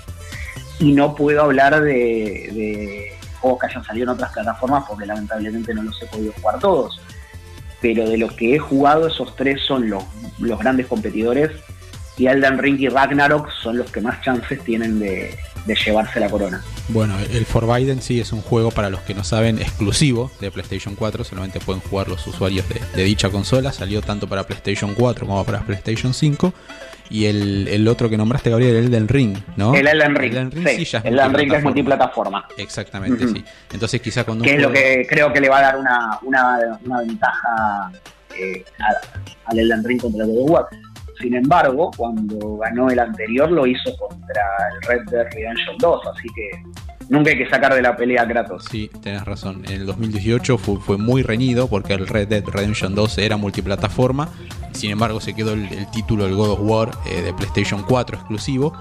Y 0.82 0.92
no 0.92 1.16
puedo 1.16 1.42
hablar 1.42 1.82
de 1.82 3.17
juegos 3.48 3.60
que 3.62 3.66
hayan 3.68 3.84
salido 3.84 4.04
en 4.04 4.10
otras 4.10 4.32
plataformas 4.32 4.84
porque 4.88 5.06
lamentablemente 5.06 5.74
no 5.74 5.84
los 5.84 6.02
he 6.02 6.06
podido 6.08 6.34
jugar 6.34 6.60
todos. 6.60 7.00
Pero 7.82 8.10
de 8.10 8.18
los 8.18 8.34
que 8.34 8.56
he 8.56 8.60
jugado, 8.60 9.08
esos 9.08 9.36
tres 9.36 9.62
son 9.62 9.90
los, 9.90 10.04
los 10.40 10.60
grandes 10.60 10.88
competidores. 10.88 11.52
Y 12.18 12.28
Elden 12.28 12.58
Ring 12.58 12.80
y 12.80 12.90
Ragnarok 12.90 13.52
son 13.52 13.78
los 13.78 13.92
que 13.92 14.02
más 14.02 14.22
chances 14.22 14.64
tienen 14.64 15.00
de, 15.00 15.38
de 15.68 15.76
llevarse 15.76 16.20
la 16.20 16.30
corona. 16.30 16.64
Bueno, 16.88 17.16
el 17.20 17.46
Forbidden 17.46 18.02
sí 18.02 18.20
es 18.20 18.32
un 18.32 18.42
juego 18.42 18.72
para 18.72 18.90
los 18.90 19.02
que 19.02 19.14
no 19.14 19.24
saben 19.24 19.60
exclusivo 19.60 20.32
de 20.40 20.50
PlayStation 20.50 20.96
4, 20.96 21.24
solamente 21.24 21.60
pueden 21.60 21.82
jugar 21.82 22.08
los 22.08 22.26
usuarios 22.26 22.68
de, 22.70 22.82
de 22.96 23.04
dicha 23.04 23.30
consola, 23.30 23.74
salió 23.74 24.02
tanto 24.02 24.28
para 24.28 24.44
PlayStation 24.46 24.96
4 24.96 25.28
como 25.28 25.44
para 25.44 25.60
PlayStation 25.62 26.14
5. 26.14 26.54
Y 27.10 27.26
el, 27.26 27.68
el 27.70 27.88
otro 27.88 28.10
que 28.10 28.18
nombraste, 28.18 28.50
Gabriel, 28.50 28.76
el 28.76 28.86
Elden 28.88 29.08
Ring, 29.08 29.38
¿no? 29.56 29.74
El 29.74 29.88
Elden 29.88 30.16
Ring, 30.16 30.34
Elden 30.34 30.52
Ring 30.52 30.68
sí, 30.68 30.78
sí 30.78 30.86
ya 30.86 31.00
es 31.00 31.06
el 31.06 31.14
Elden 31.14 31.34
Ring 31.34 31.54
es 31.54 31.64
multiplataforma. 31.64 32.48
Exactamente, 32.58 33.28
sí. 33.28 33.44
Entonces 33.72 34.02
quizá 34.02 34.26
cuando 34.26 34.44
que 34.44 34.56
es 34.56 34.62
lo 34.62 34.72
que 34.72 35.06
creo 35.10 35.32
que 35.32 35.40
le 35.40 35.48
va 35.48 35.60
a 35.60 35.62
dar 35.62 35.78
una, 35.78 36.20
una, 36.24 36.80
una 36.84 37.00
ventaja 37.00 37.92
eh, 38.38 38.64
al 39.46 39.60
Elden 39.60 39.84
Ring 39.84 40.02
contra 40.02 40.26
el 40.26 40.32
God 40.32 40.44
of 40.44 40.50
War. 40.50 40.68
Sin 41.20 41.36
embargo, 41.36 41.92
cuando 41.96 42.58
ganó 42.58 42.90
el 42.90 43.00
anterior 43.00 43.52
lo 43.52 43.66
hizo 43.66 43.96
contra 43.98 44.44
el 44.74 44.88
Red 44.88 45.10
Dead 45.10 45.26
Redemption 45.34 45.78
2, 45.80 46.02
así 46.16 46.28
que 46.36 46.64
nunca 47.10 47.32
hay 47.32 47.38
que 47.38 47.50
sacar 47.50 47.74
de 47.74 47.82
la 47.82 47.96
pelea 47.96 48.24
a 48.24 48.28
Kratos. 48.28 48.66
Sí, 48.70 48.90
tenés 49.02 49.26
razón. 49.26 49.64
En 49.66 49.82
el 49.82 49.86
2018 49.86 50.58
fue, 50.58 50.80
fue 50.80 50.98
muy 50.98 51.24
reñido 51.24 51.68
porque 51.68 51.94
el 51.94 52.08
Red 52.08 52.28
Dead 52.28 52.44
Redemption 52.46 52.94
2 52.96 53.18
era 53.18 53.38
multiplataforma. 53.38 54.30
Sin 54.74 54.92
embargo, 54.92 55.20
se 55.20 55.34
quedó 55.34 55.54
el, 55.54 55.66
el 55.74 55.90
título 55.90 56.26
del 56.26 56.36
God 56.36 56.52
of 56.52 56.60
War 56.62 56.92
eh, 57.10 57.22
de 57.22 57.34
PlayStation 57.34 57.84
4 57.84 58.18
exclusivo. 58.18 58.74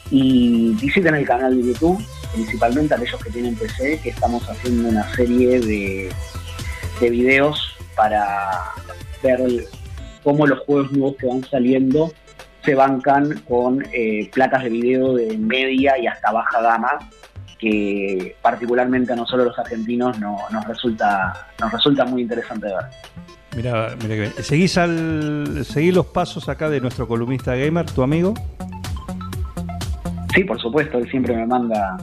y 0.10 0.76
visiten 0.82 1.16
el 1.16 1.26
canal 1.26 1.56
de 1.56 1.74
YouTube, 1.74 2.04
principalmente 2.34 2.94
aquellos 2.94 3.24
que 3.24 3.30
tienen 3.30 3.56
PC, 3.56 4.00
que 4.02 4.10
estamos 4.10 4.48
haciendo 4.50 4.90
una 4.90 5.14
serie 5.16 5.60
de, 5.60 6.12
de 7.00 7.10
videos 7.10 7.76
para 7.96 8.72
ver 9.22 9.40
cómo 10.24 10.48
los 10.48 10.60
juegos 10.60 10.92
nuevos 10.92 11.16
que 11.18 11.28
van 11.28 11.44
saliendo 11.44 12.12
se 12.64 12.76
bancan 12.76 13.42
con 13.48 13.84
eh, 13.94 14.30
placas 14.34 14.64
de 14.64 14.70
video 14.70 15.16
de 15.16 15.38
media 15.38 15.98
y 15.98 16.08
hasta 16.08 16.32
baja 16.32 16.62
gama 16.62 17.00
que 17.60 18.36
particularmente 18.42 19.14
a 19.14 19.16
nosotros 19.16 19.48
los 19.48 19.60
argentinos 19.60 20.20
no- 20.20 20.38
nos 20.52 20.66
resulta 20.68 21.48
nos 21.60 21.72
resulta 21.72 22.06
muy 22.06 22.22
interesante 22.24 22.68
de 22.68 22.74
ver. 22.74 22.86
Mira, 23.56 23.90
mira 24.02 24.16
que 24.16 24.20
bien. 24.22 24.34
¿Seguís, 24.42 24.78
al, 24.78 25.64
¿Seguís 25.64 25.94
los 25.94 26.08
pasos 26.08 26.50
acá 26.50 26.70
de 26.70 26.82
nuestro 26.82 27.08
columnista 27.08 27.56
gamer, 27.56 27.86
tu 27.86 28.02
amigo? 28.02 28.34
Sí, 30.34 30.44
por 30.44 30.60
supuesto, 30.60 30.98
él 30.98 31.10
siempre 31.12 31.36
me 31.36 31.46
manda 31.46 31.96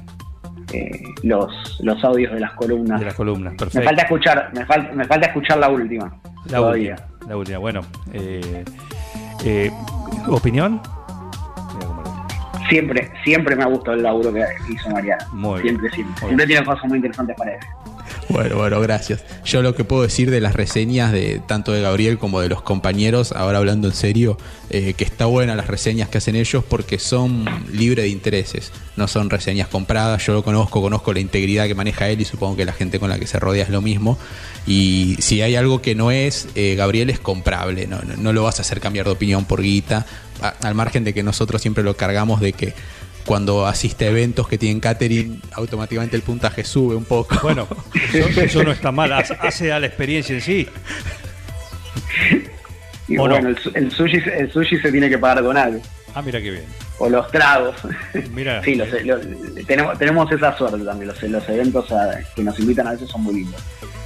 eh, 0.72 0.90
los, 1.24 1.50
los 1.82 2.02
audios 2.04 2.32
de 2.32 2.40
las 2.40 2.52
columnas. 2.52 3.00
De 3.00 3.06
las 3.06 3.14
columnas, 3.14 3.52
Me 3.54 3.58
perfecto. 3.58 3.84
falta 3.84 4.02
escuchar, 4.02 4.50
me, 4.54 4.64
fal- 4.66 4.92
me 4.92 5.04
falta 5.04 5.26
escuchar 5.26 5.58
la 5.58 5.68
última. 5.68 6.14
La 6.46 6.58
todavía. 6.58 6.94
última, 6.94 7.28
la 7.28 7.36
última. 7.36 7.58
Bueno, 7.58 7.80
eh, 8.12 8.64
eh, 9.44 9.70
¿opinión? 10.28 10.80
Siempre, 12.68 13.10
siempre 13.24 13.56
me 13.56 13.64
ha 13.64 13.66
gustado 13.66 13.96
el 13.96 14.02
laburo 14.04 14.32
que 14.32 14.44
hizo 14.68 14.90
Mariana. 14.90 15.26
Muy 15.32 15.60
siempre, 15.60 15.88
bien. 15.88 15.94
siempre. 15.94 16.20
Muy 16.20 16.28
Siempre 16.28 16.46
tiene 16.46 16.64
cosas 16.64 16.84
muy 16.84 16.96
interesantes 16.98 17.36
para 17.36 17.50
decir. 17.52 17.68
Bueno, 18.30 18.58
bueno, 18.58 18.80
gracias. 18.80 19.24
Yo 19.44 19.60
lo 19.60 19.74
que 19.74 19.82
puedo 19.82 20.02
decir 20.02 20.30
de 20.30 20.40
las 20.40 20.54
reseñas 20.54 21.10
de 21.10 21.40
tanto 21.48 21.72
de 21.72 21.82
Gabriel 21.82 22.16
como 22.16 22.40
de 22.40 22.48
los 22.48 22.62
compañeros, 22.62 23.32
ahora 23.32 23.58
hablando 23.58 23.88
en 23.88 23.94
serio, 23.94 24.38
eh, 24.70 24.94
que 24.94 25.02
está 25.02 25.26
buena 25.26 25.56
las 25.56 25.66
reseñas 25.66 26.08
que 26.08 26.18
hacen 26.18 26.36
ellos 26.36 26.62
porque 26.62 27.00
son 27.00 27.44
libre 27.72 28.02
de 28.02 28.08
intereses, 28.08 28.70
no 28.96 29.08
son 29.08 29.30
reseñas 29.30 29.66
compradas. 29.66 30.24
Yo 30.24 30.32
lo 30.32 30.44
conozco, 30.44 30.80
conozco 30.80 31.12
la 31.12 31.18
integridad 31.18 31.66
que 31.66 31.74
maneja 31.74 32.08
él 32.08 32.20
y 32.20 32.24
supongo 32.24 32.54
que 32.56 32.64
la 32.64 32.72
gente 32.72 33.00
con 33.00 33.10
la 33.10 33.18
que 33.18 33.26
se 33.26 33.40
rodea 33.40 33.64
es 33.64 33.70
lo 33.70 33.82
mismo. 33.82 34.16
Y 34.64 35.16
si 35.18 35.42
hay 35.42 35.56
algo 35.56 35.82
que 35.82 35.96
no 35.96 36.12
es, 36.12 36.46
eh, 36.54 36.76
Gabriel 36.76 37.10
es 37.10 37.18
comprable, 37.18 37.88
no, 37.88 38.00
no, 38.16 38.32
lo 38.32 38.44
vas 38.44 38.60
a 38.60 38.62
hacer 38.62 38.78
cambiar 38.78 39.06
de 39.06 39.12
opinión 39.12 39.44
por 39.44 39.60
guita, 39.60 40.06
al 40.62 40.74
margen 40.76 41.02
de 41.02 41.12
que 41.12 41.24
nosotros 41.24 41.60
siempre 41.60 41.82
lo 41.82 41.96
cargamos 41.96 42.40
de 42.40 42.52
que 42.52 42.74
cuando 43.30 43.64
asiste 43.64 44.06
a 44.06 44.08
eventos 44.08 44.48
que 44.48 44.58
tienen 44.58 44.80
catering, 44.80 45.40
automáticamente 45.52 46.16
el 46.16 46.22
puntaje 46.22 46.64
sube 46.64 46.96
un 46.96 47.04
poco. 47.04 47.36
Bueno, 47.44 47.68
eso, 48.12 48.40
eso 48.40 48.64
no 48.64 48.72
está 48.72 48.90
mal, 48.90 49.12
hace- 49.12 49.70
a 49.70 49.78
la 49.78 49.86
experiencia 49.86 50.34
en 50.34 50.40
sí. 50.40 50.66
Y 53.06 53.16
bueno, 53.16 53.36
el, 53.36 53.56
su- 53.56 53.70
el 53.76 53.88
sushi, 53.92 54.16
el 54.36 54.50
sushi 54.52 54.78
se 54.80 54.90
tiene 54.90 55.08
que 55.08 55.16
pagar 55.16 55.44
con 55.44 55.56
algo. 55.56 55.80
Ah, 56.12 56.22
mira 56.22 56.40
qué 56.42 56.50
bien. 56.50 56.64
O 56.98 57.08
los 57.08 57.30
tragos. 57.30 57.76
Mira, 58.34 58.64
Sí, 58.64 58.74
los- 58.74 58.88
los- 59.04 59.20
tenemos, 59.64 59.96
tenemos 59.96 60.32
esa 60.32 60.58
suerte 60.58 60.84
también. 60.84 61.06
Los, 61.06 61.22
los 61.22 61.48
eventos 61.48 61.92
a- 61.92 62.18
que 62.34 62.42
nos 62.42 62.58
invitan 62.58 62.88
a 62.88 62.92
veces 62.94 63.08
son 63.10 63.22
muy 63.22 63.34
lindos. 63.34 63.62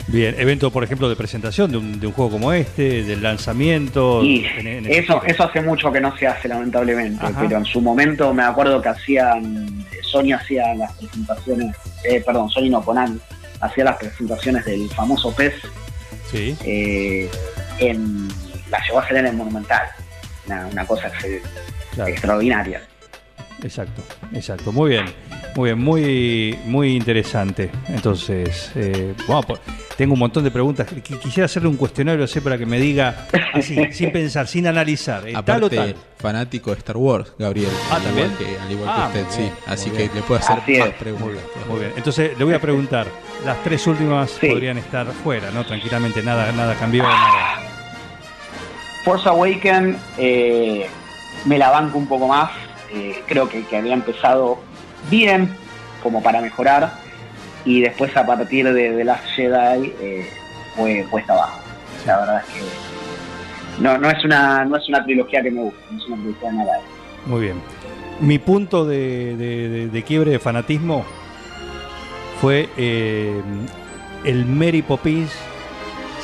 Bien. 0.09 0.35
Evento, 0.39 0.71
por 0.71 0.85
ejemplo, 0.85 1.09
de 1.09 1.17
presentación 1.17 1.71
de 1.71 1.79
un, 1.79 2.01
de 2.01 2.07
un 2.07 2.13
juego 2.13 2.31
como 2.33 2.53
este, 2.53 3.03
del 3.05 3.23
lanzamiento. 3.23 4.23
Y 4.23 4.45
en- 4.45 4.67
en- 4.67 4.87
eso, 4.93 5.23
eso 5.25 5.45
hace 5.45 5.61
mucho 5.63 5.91
que 5.93 6.01
no 6.01 6.17
se 6.17 6.27
hace, 6.27 6.49
lamentablemente. 6.49 7.25
Ajá. 7.25 7.41
Pero 7.41 7.59
en 7.59 7.65
su 7.65 7.81
momento 7.81 8.33
me 8.35 8.43
acuerdo 8.43 8.81
que 8.83 8.89
hacían. 8.89 9.85
Sony 10.03 10.33
hacía 10.35 10.75
las 10.75 10.93
presentaciones. 10.93 11.77
eh, 12.05 12.23
perdón, 12.25 12.49
Sony 12.51 12.69
no, 12.71 12.83
Konami. 12.85 13.19
Hacía 13.61 13.85
las 13.85 13.97
presentaciones 13.97 14.65
del 14.65 14.89
famoso 14.91 15.35
PES. 15.35 15.55
Sí. 16.31 16.57
eh, 16.65 17.29
en, 17.79 18.29
la 18.71 18.81
llevó 18.87 19.01
a 19.01 19.03
hacer 19.03 19.17
en 19.19 19.27
el 19.27 19.37
Monumental. 19.37 19.83
Una, 20.47 20.67
una 20.67 20.87
cosa 20.87 21.11
que 21.13 21.21
se- 21.21 21.43
Claro. 21.95 22.11
extraordinarias. 22.11 22.83
Exacto, 23.63 24.03
exacto. 24.33 24.73
Muy 24.73 24.91
bien, 24.91 25.05
muy 25.57 25.71
bien, 25.71 25.79
muy, 25.81 26.59
muy 26.67 26.97
interesante. 26.97 27.71
Entonces, 27.89 28.71
eh, 28.75 29.15
vamos 29.29 29.45
a 29.45 29.49
po- 29.49 29.59
tengo 29.97 30.15
un 30.15 30.19
montón 30.19 30.43
de 30.45 30.51
preguntas. 30.51 30.87
Qu- 30.89 31.19
Quisiera 31.21 31.47
hacerle 31.47 31.69
un 31.69 31.77
cuestionario 31.77 32.25
así 32.25 32.41
para 32.41 32.59
que 32.59 32.67
me 32.67 32.79
diga, 32.79 33.27
así, 33.53 33.79
sin 33.93 34.11
pensar, 34.13 34.47
sin 34.49 34.67
analizar, 34.67 35.27
eh, 35.29 35.33
tal 35.33 35.63
o 35.63 35.67
Aparte, 35.67 35.77
tal. 35.77 35.97
fanático 36.19 36.71
de 36.73 36.79
Star 36.79 36.97
Wars, 36.97 37.33
Gabriel. 37.39 37.71
Ah, 37.91 37.97
al 37.97 38.03
¿también? 38.03 38.27
Igual 38.33 38.39
que, 38.39 38.59
al 38.61 38.73
igual 38.73 38.89
Ah, 38.93 39.11
que 39.13 39.19
muy 39.21 39.29
usted, 39.29 39.45
sí. 39.45 39.53
Así 39.67 39.91
que 39.91 39.97
bien. 39.99 40.11
le 40.15 40.23
puedo 40.23 40.41
hacer 40.41 40.59
Así 40.59 40.79
más 40.79 40.89
es. 40.89 40.95
preguntas. 40.95 41.43
Muy 41.69 41.81
bien, 41.81 41.93
entonces 41.97 42.39
le 42.39 42.45
voy 42.45 42.55
a 42.55 42.61
preguntar, 42.61 43.07
las 43.45 43.63
tres 43.63 43.87
últimas 43.87 44.31
Sí. 44.41 44.49
podrían 44.49 44.79
estar 44.79 45.07
fuera, 45.23 45.51
¿no? 45.51 45.65
Tranquilamente, 45.65 46.23
nada, 46.23 46.51
nada 46.53 46.75
cambió, 46.75 47.03
nada. 47.03 47.61
Force 49.05 49.29
Awaken 49.29 49.97
eh, 50.19 50.87
me 51.45 51.59
la 51.59 51.71
banco 51.71 51.99
un 51.99 52.07
poco 52.07 52.27
más. 52.29 52.51
eh, 52.93 53.23
creo 53.27 53.49
que, 53.49 53.65
que 53.67 53.77
había 53.77 53.93
empezado 53.95 54.59
bien, 55.11 55.55
como 56.03 56.23
para 56.23 56.41
mejorar. 56.41 56.93
Y 57.65 57.81
después 57.83 58.15
a 58.17 58.27
partir 58.27 58.71
de 58.73 58.91
The 58.91 59.05
Last 59.05 59.25
Jedi 59.37 59.93
eh, 60.01 60.27
fue 60.77 61.05
cuesta 61.11 61.33
abajo. 61.33 61.61
La 62.07 62.21
verdad 62.21 62.43
es 62.47 62.55
que 62.55 62.61
no, 63.83 63.99
no, 63.99 64.11
es 64.11 64.25
una, 64.25 64.65
no 64.65 64.77
es 64.77 64.89
una 64.89 65.03
trilogía 65.05 65.43
que 65.43 65.51
me 65.51 65.63
gusta, 65.63 65.81
no 65.91 65.99
es 65.99 66.07
una 66.07 66.17
trilogía 66.17 66.51
de 66.51 66.57
nada. 66.57 66.73
Muy 67.27 67.41
bien. 67.41 67.57
Mi 68.21 68.39
punto 68.39 68.85
de, 68.85 69.35
de- 69.37 69.69
de- 69.69 69.89
de 69.89 70.03
quiebre 70.03 70.31
de 70.31 70.39
fanatismo 70.39 71.05
fue 72.41 72.69
eh, 72.77 73.41
el 74.25 74.45
Mary 74.47 74.83
Poppins, 74.83 75.31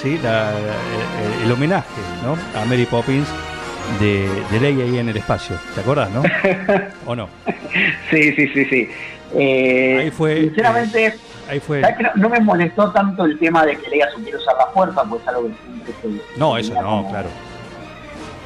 ¿sí? 0.01 0.19
La- 0.23 0.53
el, 0.53 1.47
el 1.47 1.53
homenaje 1.53 1.89
¿no? 2.23 2.37
a 2.61 2.65
Mary 2.67 2.87
Poppins 2.87 3.27
de, 3.99 4.29
de 4.51 4.61
Leia 4.61 4.85
ahí 4.85 4.99
en 4.99 5.09
el 5.09 5.17
espacio. 5.17 5.57
¿Te 5.75 5.81
acuerdas, 5.81 6.11
no? 6.11 6.23
¿O 7.07 7.17
no? 7.17 7.29
Sí, 8.11 8.33
sí, 8.35 8.49
sí, 8.49 8.65
sí. 8.67 8.89
Eh, 9.35 9.97
Ahí 10.01 10.11
fue, 10.11 10.41
Sinceramente, 10.43 11.15
No, 12.01 12.11
no 12.17 12.29
me 12.29 12.41
molestó 12.41 12.91
tanto 12.93 13.25
el 13.25 13.39
tema 13.39 13.65
de 13.67 13.77
que 13.77 13.89
Leia 13.91 14.11
supiera 14.13 14.39
usar 14.39 14.55
la 14.59 14.67
fuerza, 14.67 15.03
pues 15.05 15.23
es 15.23 15.29
algo 15.29 15.49
que 15.49 15.93
siempre 16.03 16.23
No, 16.37 16.57
eso 16.57 16.75
no, 16.75 16.83
como- 16.83 17.11
claro. 17.11 17.29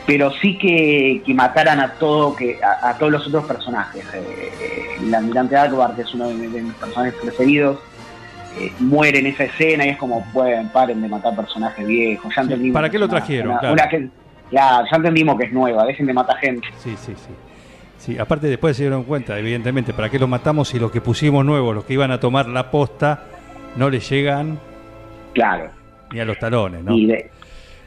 pero 0.07 0.31
sí 0.41 0.59
que, 0.59 1.23
que 1.25 1.35
mataran 1.35 1.81
a 1.81 1.93
todo 1.95 2.35
que 2.37 2.59
a, 2.63 2.91
a 2.91 2.99
todos 2.99 3.13
los 3.13 3.27
otros 3.27 3.45
personajes 3.45 4.05
Eh, 4.15 4.53
eh, 4.61 4.97
el 5.03 5.15
almirante 5.15 5.57
Akbar 5.57 5.95
que 5.97 6.03
es 6.03 6.15
uno 6.15 6.29
de, 6.29 6.35
mis- 6.35 6.53
de 6.53 6.63
mis 6.63 6.75
personajes 6.75 7.15
preferidos 7.21 7.79
eh, 8.59 8.73
muere 8.81 9.19
en 9.19 9.27
esa 9.27 9.45
escena 9.45 9.85
y 9.87 9.91
es 9.91 9.97
como 9.97 10.25
pueden 10.33 10.69
paren 10.69 11.01
de 11.03 11.09
matar 11.09 11.35
personajes 11.35 11.87
viejos 11.87 12.33
ya 12.37 12.45
Sí, 12.57 12.71
¿para 12.71 12.89
qué 12.91 12.99
lo 12.99 13.09
trajeron? 13.09 13.51
una- 13.53 13.59
Claro. 13.61 13.75
una 13.75 13.89
que- 13.89 14.09
ya, 14.51 14.85
ya 14.91 14.97
entendimos 14.97 15.37
que 15.39 15.47
es 15.47 15.53
nueva 15.53 15.85
dejen 15.85 16.07
de 16.07 16.13
matar 16.13 16.37
gente 16.39 16.67
Sí, 16.83 16.95
sí, 16.97 17.15
sí. 17.17 17.33
Sí, 18.05 18.19
aparte 18.19 18.49
después 18.49 18.77
se 18.77 18.83
dieron 18.83 19.05
cuenta, 19.05 19.39
evidentemente, 19.39 19.95
¿para 19.95 20.11
qué 20.11 20.19
los 20.19 20.29
matamos 20.29 20.69
si 20.69 20.79
los 20.79 20.91
que 20.91 21.01
pusimos 21.01 21.43
nuevos, 21.45 21.75
los 21.75 21.85
que 21.85 21.95
iban 21.95 22.11
a 22.11 22.21
tomar 22.21 22.47
la 22.49 22.71
posta, 22.71 23.23
no 23.77 23.89
les 23.89 24.09
llegan 24.11 24.59
claro 25.33 25.71
ni 26.13 26.21
a 26.21 26.25
los 26.27 26.39
talones, 26.39 26.85
¿no? 26.85 26.95
y, 26.95 27.07
de- 27.07 27.31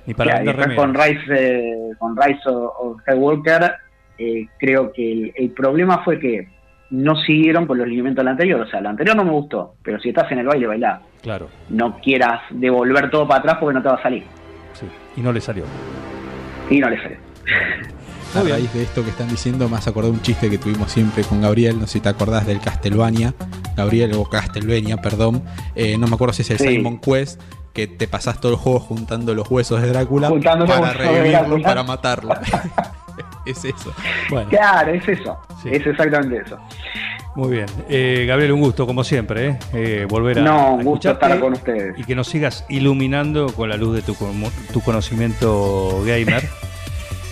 Ni 0.08 0.14
para 0.16 0.40
después 0.40 0.74
con. 0.76 0.94
Rise 0.96 1.22
eh, 1.30 1.92
con 2.00 2.18
Rise 2.18 2.40
of, 2.50 2.72
of 2.80 3.02
Skywalker 3.02 3.72
eh, 4.18 4.48
creo 4.58 4.92
que 4.92 5.12
el, 5.12 5.34
el 5.36 5.52
problema 5.52 6.04
fue 6.04 6.20
que 6.20 6.48
no 6.90 7.16
siguieron 7.18 7.68
por 7.68 7.78
los 7.78 7.88
lineamientos 7.88 8.24
del 8.24 8.30
anterior 8.32 8.62
o 8.62 8.68
sea 8.68 8.80
el 8.80 8.88
anterior 8.88 9.16
no 9.16 9.24
me 9.24 9.32
gustó 9.32 9.76
pero 9.84 10.00
si 10.00 10.10
estás 10.10 10.32
en 10.32 10.40
el 10.40 10.48
baile 10.48 10.66
bailá 10.68 11.02
Claro, 11.22 11.48
no 11.70 12.00
quieras 12.00 12.42
devolver 12.50 13.10
todo 13.12 13.28
para 13.28 13.40
atrás 13.42 13.58
porque 13.60 13.76
no 13.76 13.82
te 13.84 13.90
va 13.90 13.96
a 13.96 14.02
salir. 14.02 14.24
sí. 14.74 14.88
Y 15.18 15.22
no 15.22 15.32
le 15.32 15.42
salió. 15.42 15.64
Y 16.70 16.80
no 16.80 16.90
le 16.90 16.98
A 18.36 18.42
bien. 18.44 18.56
raíz 18.58 18.74
de 18.74 18.84
esto 18.84 19.04
que 19.04 19.10
están 19.10 19.30
diciendo, 19.30 19.68
me 19.70 19.78
has 19.78 19.88
acordado 19.88 20.14
un 20.14 20.22
chiste 20.22 20.50
que 20.50 20.58
tuvimos 20.58 20.92
siempre 20.92 21.24
con 21.24 21.42
Gabriel. 21.42 21.80
No 21.80 21.88
sé 21.88 21.94
si 21.94 22.00
te 22.02 22.10
acordás 22.10 22.46
del 22.46 22.60
Castlevania. 22.60 23.34
Gabriel 23.76 24.14
o 24.14 24.26
Castlevania, 24.30 24.98
perdón. 24.98 25.44
Eh, 25.76 25.98
no 25.98 26.08
me 26.08 26.16
acuerdo 26.16 26.34
si 26.34 26.42
es 26.44 26.52
el 26.52 26.58
Sí. 26.60 26.68
Simon 26.68 27.00
Quest. 27.00 27.40
Que 27.74 27.86
te 27.88 28.08
pasás 28.08 28.42
todo 28.42 28.54
el 28.54 28.58
juego 28.58 28.80
juntando 28.80 29.36
los 29.36 29.52
huesos 29.52 29.80
de 29.82 29.90
Drácula 29.90 30.30
Juntando 30.30 30.66
los 30.66 30.76
para 30.76 30.82
huesos 30.88 30.98
de 31.00 31.08
revivirlo, 31.08 31.40
Drácula. 31.40 31.68
para 31.68 31.84
matarlo. 31.84 32.34
es 33.46 33.64
eso. 33.66 33.94
Bueno, 34.32 34.50
Claro, 34.50 34.94
es 34.94 35.08
eso. 35.08 35.38
Sí. 35.62 35.70
Es 35.72 35.86
exactamente 35.86 36.42
eso. 36.44 36.58
muy 37.36 37.52
bien. 37.52 37.66
Eh, 37.88 38.26
Gabriel, 38.28 38.54
un 38.54 38.62
gusto, 38.62 38.88
como 38.88 39.04
siempre, 39.04 39.48
¿eh? 39.50 39.60
Eh, 39.74 40.06
volver 40.10 40.40
a. 40.40 40.42
No, 40.42 40.74
un 40.74 40.84
gusto 40.86 41.12
estar 41.12 41.40
con 41.40 41.54
ustedes. 41.54 41.98
Y 42.00 42.04
que 42.04 42.16
nos 42.16 42.28
sigas 42.28 42.66
iluminando 42.68 43.48
con 43.54 43.70
la 43.70 43.78
luz 43.78 43.94
de 43.96 44.02
tu, 44.02 44.16
tu 44.74 44.82
conocimiento 44.82 46.02
gamer. 46.04 46.50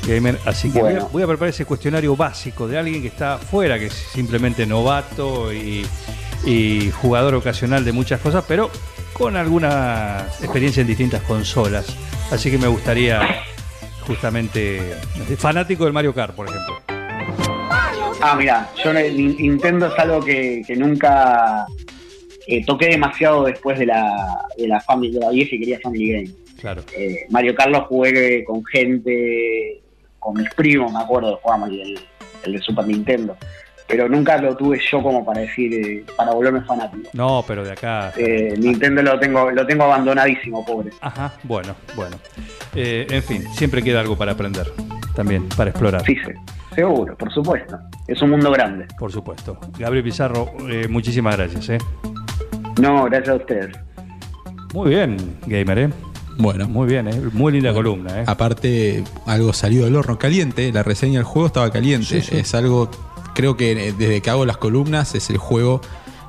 Gamer, 0.08 0.38
así 0.46 0.72
que 0.72 0.80
voy, 0.80 0.90
a, 0.90 0.94
Bueno. 0.94 1.10
voy 1.12 1.24
a 1.24 1.28
preparar 1.28 1.50
ese 1.50 1.66
cuestionario 1.66 2.16
básico 2.16 2.68
de 2.68 2.78
alguien 2.78 3.02
que 3.02 3.08
está 3.08 3.38
fuera, 3.38 3.78
que 3.80 3.88
es 3.88 3.94
simplemente 3.94 4.66
novato 4.66 5.52
y, 5.54 5.86
y 6.46 6.92
jugador 6.92 7.36
ocasional 7.36 7.84
de 7.84 7.92
muchas 7.92 8.20
cosas, 8.22 8.44
pero 8.48 8.70
con 9.14 9.36
alguna 9.38 10.26
experiencia 10.42 10.82
en 10.82 10.88
distintas 10.88 11.22
consolas. 11.24 11.86
Así 12.32 12.50
que 12.52 12.58
me 12.58 12.68
gustaría 12.68 13.22
justamente 14.02 14.94
fanático 15.38 15.86
del 15.86 15.94
Mario 15.94 16.14
Kart, 16.14 16.36
por 16.36 16.48
ejemplo. 16.48 16.76
Ah, 18.22 18.36
mira, 18.38 18.70
yo 18.84 18.92
Nin- 18.94 19.38
Nintendo 19.38 19.88
es 19.88 20.00
algo 20.00 20.20
que, 20.24 20.62
que 20.66 20.76
nunca 20.76 21.66
eh, 22.48 22.64
toqué 22.66 22.88
demasiado 22.88 23.44
después 23.46 23.78
de 23.80 23.86
la, 23.88 24.40
de 24.58 24.68
la, 24.68 24.80
family, 24.82 25.12
de 25.14 25.20
la 25.20 25.30
vieja 25.32 25.56
y 25.56 25.60
quería 25.60 25.80
Family 25.82 26.12
Game. 26.12 26.30
Claro. 26.60 26.84
Eh, 26.98 27.26
Mario 27.30 27.54
Kart 27.56 27.72
lo 27.72 27.82
jugué 27.86 28.44
con 28.46 28.64
gente, 28.66 29.82
con 30.26 30.34
mis 30.42 30.52
primos, 30.56 30.92
me 30.92 31.00
acuerdo, 31.00 31.40
jugábamos 31.44 31.70
el, 31.70 32.00
el 32.44 32.54
de 32.54 32.60
Super 32.60 32.88
Nintendo. 32.88 33.38
Pero 33.88 34.10
nunca 34.10 34.36
lo 34.38 34.58
tuve 34.58 34.82
yo 34.92 35.04
como 35.04 35.24
para 35.24 35.42
decir, 35.42 35.72
eh, 35.72 36.04
para 36.18 36.32
volverme 36.32 36.62
fanático. 36.62 37.08
No, 37.14 37.46
pero 37.48 37.64
de 37.64 37.74
acá. 37.74 38.12
Eh, 38.18 38.56
Nintendo 38.58 39.04
lo 39.04 39.20
tengo, 39.20 39.52
lo 39.52 39.68
tengo 39.68 39.84
abandonadísimo, 39.84 40.66
pobre. 40.66 40.90
Ajá, 41.00 41.34
bueno, 41.44 41.76
bueno. 41.96 42.18
Eh, 42.74 43.06
en 43.08 43.22
fin, 43.22 43.44
siempre 43.54 43.84
queda 43.84 44.00
algo 44.00 44.18
para 44.18 44.32
aprender, 44.32 44.66
también, 45.16 45.48
para 45.50 45.70
explorar. 45.70 46.04
Sí, 46.04 46.16
sí, 46.16 46.32
seguro, 46.74 47.16
por 47.16 47.32
supuesto. 47.32 47.78
Es 48.08 48.20
un 48.24 48.32
mundo 48.32 48.50
grande. 48.50 48.88
Por 48.98 49.12
supuesto. 49.12 49.60
Gabriel 49.78 50.04
Pizarro, 50.04 50.52
eh, 50.68 50.88
muchísimas 50.88 51.38
gracias. 51.38 51.70
¿eh? 51.70 51.78
No, 52.82 53.04
gracias 53.04 53.30
a 53.30 53.36
ustedes. 53.36 53.78
Muy 54.74 54.90
bien, 54.90 55.18
gamer, 55.46 55.78
¿eh? 55.78 55.90
Bueno, 56.38 56.68
Muy 56.68 56.88
bien, 56.88 57.08
¿eh? 57.08 57.22
Muy 57.34 57.54
linda 57.54 57.72
Bueno, 57.72 57.92
columna, 57.92 58.22
¿eh? 58.22 58.24
Aparte, 58.28 59.04
algo 59.26 59.54
salió 59.54 59.86
del 59.86 59.96
horno 59.96 60.18
caliente. 60.20 60.72
La 60.74 60.84
reseña 60.84 61.20
del 61.20 61.24
juego 61.26 61.48
estaba 61.48 61.72
caliente. 61.72 62.22
Sí, 62.22 62.28
sí. 62.30 62.38
Es 62.38 62.54
algo, 62.54 62.90
creo 63.34 63.56
que 63.56 63.72
eh, 63.90 63.94
desde 63.98 64.22
que 64.22 64.30
hago 64.30 64.46
las 64.46 64.58
columnas 64.58 65.16
es 65.16 65.30
el 65.30 65.38
juego 65.38 65.82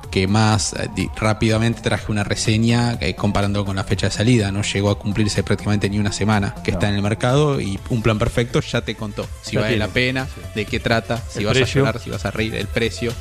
que 0.09 0.25
más 0.25 0.71
eh, 0.71 1.09
rápidamente 1.17 1.81
traje 1.81 2.09
una 2.09 2.23
reseña 2.23 2.93
eh, 3.01 3.13
comparando 3.15 3.65
con 3.65 3.75
la 3.75 3.83
fecha 3.83 4.07
de 4.07 4.13
salida. 4.13 4.49
No 4.53 4.61
llegó 4.61 4.89
a 4.91 4.97
cumplirse 4.97 5.43
prácticamente 5.43 5.89
ni 5.89 5.99
una 5.99 6.13
semana 6.13 6.55
que 6.63 6.71
No. 6.71 6.77
está 6.77 6.87
en 6.87 6.95
el 6.95 7.01
mercado 7.01 7.59
y 7.59 7.77
un 7.89 8.01
plan 8.01 8.17
perfecto 8.17 8.61
ya 8.61 8.79
te 8.81 8.95
contó 8.95 9.27
si 9.41 9.55
Ya 9.55 9.59
vale 9.61 9.73
tiene, 9.73 9.85
la 9.85 9.91
pena, 9.93 10.25
sí. 10.25 10.41
de 10.55 10.65
qué 10.65 10.79
trata, 10.79 11.21
si 11.29 11.39
El 11.39 11.47
vas 11.47 11.57
precio. 11.57 11.81
a 11.81 11.85
llorar, 11.87 12.01
si 12.01 12.09
vas 12.09 12.23
a 12.25 12.31
reír, 12.31 12.55
el 12.55 12.67
precio, 12.67 13.11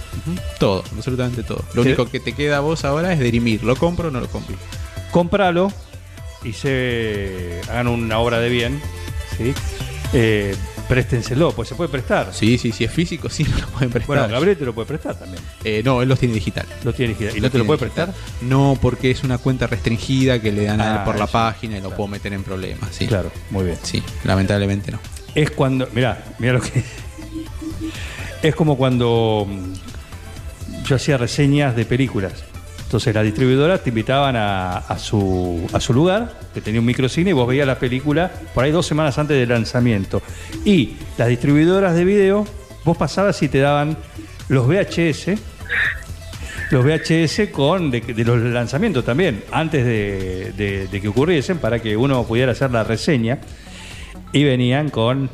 todo, 0.60 0.84
absolutamente 0.96 1.42
todo. 1.42 1.64
Lo 1.74 1.82
Sí. 1.82 1.88
único 1.88 2.08
que 2.08 2.20
te 2.20 2.32
queda 2.34 2.58
a 2.58 2.60
vos 2.60 2.84
ahora 2.84 3.12
es 3.12 3.18
dirimir, 3.18 3.64
¿lo 3.64 3.74
compro 3.74 4.06
o 4.08 4.10
no 4.12 4.20
lo 4.20 4.28
compro? 4.28 4.54
Cómpralo 5.10 5.72
y 6.46 6.52
se 6.52 7.60
hagan 7.68 7.88
una 7.88 8.18
obra 8.18 8.38
de 8.40 8.48
bien, 8.48 8.80
¿sí? 9.36 9.52
Eh, 10.12 10.54
préstenselo, 10.88 11.50
pues 11.52 11.68
se 11.68 11.74
puede 11.74 11.90
prestar. 11.90 12.32
Sí, 12.32 12.58
sí, 12.58 12.70
si 12.70 12.84
es 12.84 12.92
físico, 12.92 13.28
sí, 13.30 13.44
lo 13.44 13.66
pueden 13.68 13.90
prestar. 13.90 14.06
Bueno, 14.18 14.28
Gabriel 14.32 14.56
te 14.56 14.64
lo 14.64 14.74
puede 14.74 14.86
prestar 14.86 15.16
también. 15.18 15.42
Eh, 15.64 15.82
no, 15.84 16.00
él 16.02 16.08
los 16.08 16.18
tiene 16.18 16.34
digital. 16.34 16.64
Lo 16.84 16.92
tiene 16.92 17.14
digital. 17.14 17.36
¿Y 17.36 17.40
no 17.40 17.50
te 17.50 17.58
lo 17.58 17.66
puede 17.66 17.80
digital. 17.80 18.06
prestar? 18.12 18.48
No, 18.48 18.78
porque 18.80 19.10
es 19.10 19.24
una 19.24 19.38
cuenta 19.38 19.66
restringida 19.66 20.40
que 20.40 20.52
le 20.52 20.64
dan 20.64 20.80
a 20.80 20.92
él 20.92 20.98
Ah, 21.00 21.04
por 21.04 21.18
la 21.18 21.26
página 21.26 21.74
y 21.74 21.80
lo 21.80 21.88
Claro. 21.88 21.96
puedo 21.96 22.08
meter 22.08 22.32
en 22.32 22.42
problemas. 22.44 22.90
Sí. 22.92 23.06
Claro, 23.06 23.32
muy 23.50 23.64
bien. 23.64 23.78
Sí, 23.82 24.02
lamentablemente 24.24 24.92
no. 24.92 25.00
Es 25.34 25.50
cuando. 25.50 25.88
Mirá, 25.92 26.24
mirá 26.38 26.52
lo 26.54 26.60
que. 26.60 26.82
Es 28.42 28.54
como 28.54 28.76
cuando 28.76 29.46
mm, 29.48 30.84
yo 30.84 30.96
hacía 30.96 31.16
reseñas 31.16 31.74
de 31.74 31.84
películas. 31.84 32.44
Entonces 32.86 33.12
las 33.12 33.24
distribuidoras 33.24 33.82
te 33.82 33.88
invitaban 33.88 34.36
a, 34.36 34.96
su, 34.98 35.68
lugar, 35.88 36.38
que 36.54 36.60
tenía 36.60 36.78
un 36.78 36.86
microcine, 36.86 37.30
y 37.30 37.32
vos 37.32 37.48
veías 37.48 37.66
la 37.66 37.80
película 37.80 38.30
por 38.54 38.62
ahí 38.62 38.70
dos 38.70 38.86
semanas 38.86 39.18
antes 39.18 39.36
del 39.36 39.48
lanzamiento. 39.48 40.22
Y 40.64 40.94
las 41.18 41.26
distribuidoras 41.26 41.96
de 41.96 42.04
video, 42.04 42.46
vos 42.84 42.96
pasabas 42.96 43.42
y 43.42 43.48
te 43.48 43.58
daban 43.58 43.96
los 44.48 44.68
VHS, 44.68 45.30
los 46.70 46.84
VHS 46.84 47.50
con 47.50 47.90
de, 47.90 48.02
los 48.24 48.38
lanzamientos 48.38 49.04
también, 49.04 49.42
antes 49.50 49.84
de 49.84 51.00
que 51.02 51.08
ocurriesen, 51.08 51.58
para 51.58 51.80
que 51.80 51.96
uno 51.96 52.22
pudiera 52.22 52.52
hacer 52.52 52.70
la 52.70 52.84
reseña. 52.84 53.40
Y 54.32 54.44
venían 54.44 54.90
con 54.90 55.28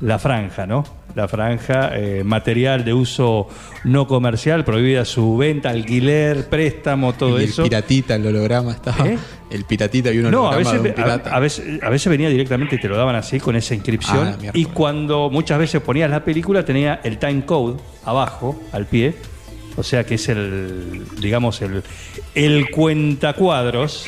la 0.00 0.18
franja, 0.18 0.66
¿no? 0.66 0.99
La 1.14 1.26
franja, 1.28 1.90
eh, 1.94 2.22
material 2.24 2.84
de 2.84 2.92
uso 2.94 3.48
no 3.84 4.06
comercial, 4.06 4.64
prohibida 4.64 5.04
su 5.04 5.36
venta, 5.36 5.70
alquiler, 5.70 6.48
préstamo, 6.48 7.12
todo 7.14 7.38
el 7.38 7.44
eso. 7.44 7.62
piratita, 7.64 8.14
el 8.16 8.26
holograma 8.26 8.72
estaba. 8.72 9.06
¿Eh? 9.08 9.18
El 9.50 9.64
piratita 9.64 10.12
y 10.12 10.18
un 10.18 10.30
No, 10.30 10.48
holograma 10.48 10.54
a 10.54 10.58
veces, 10.58 10.72
de 10.74 10.80
un 10.80 10.86
a, 10.92 10.94
pirata. 10.94 11.34
a 11.36 11.40
veces, 11.40 11.82
a 11.82 11.88
veces 11.90 12.10
venía 12.10 12.28
directamente 12.28 12.76
y 12.76 12.78
te 12.80 12.88
lo 12.88 12.96
daban 12.96 13.16
así 13.16 13.40
con 13.40 13.56
esa 13.56 13.74
inscripción. 13.74 14.28
Ah, 14.28 14.50
y 14.54 14.66
cuando 14.66 15.28
muchas 15.30 15.58
veces 15.58 15.80
ponías 15.80 16.10
la 16.10 16.24
película 16.24 16.64
tenía 16.64 17.00
el 17.02 17.18
time 17.18 17.44
code 17.44 17.80
abajo, 18.04 18.60
al 18.72 18.86
pie. 18.86 19.14
O 19.76 19.82
sea 19.82 20.04
que 20.04 20.16
es 20.16 20.28
el, 20.28 21.04
digamos, 21.20 21.62
el, 21.62 21.82
el 22.34 22.70
cuentacuadros, 22.70 24.06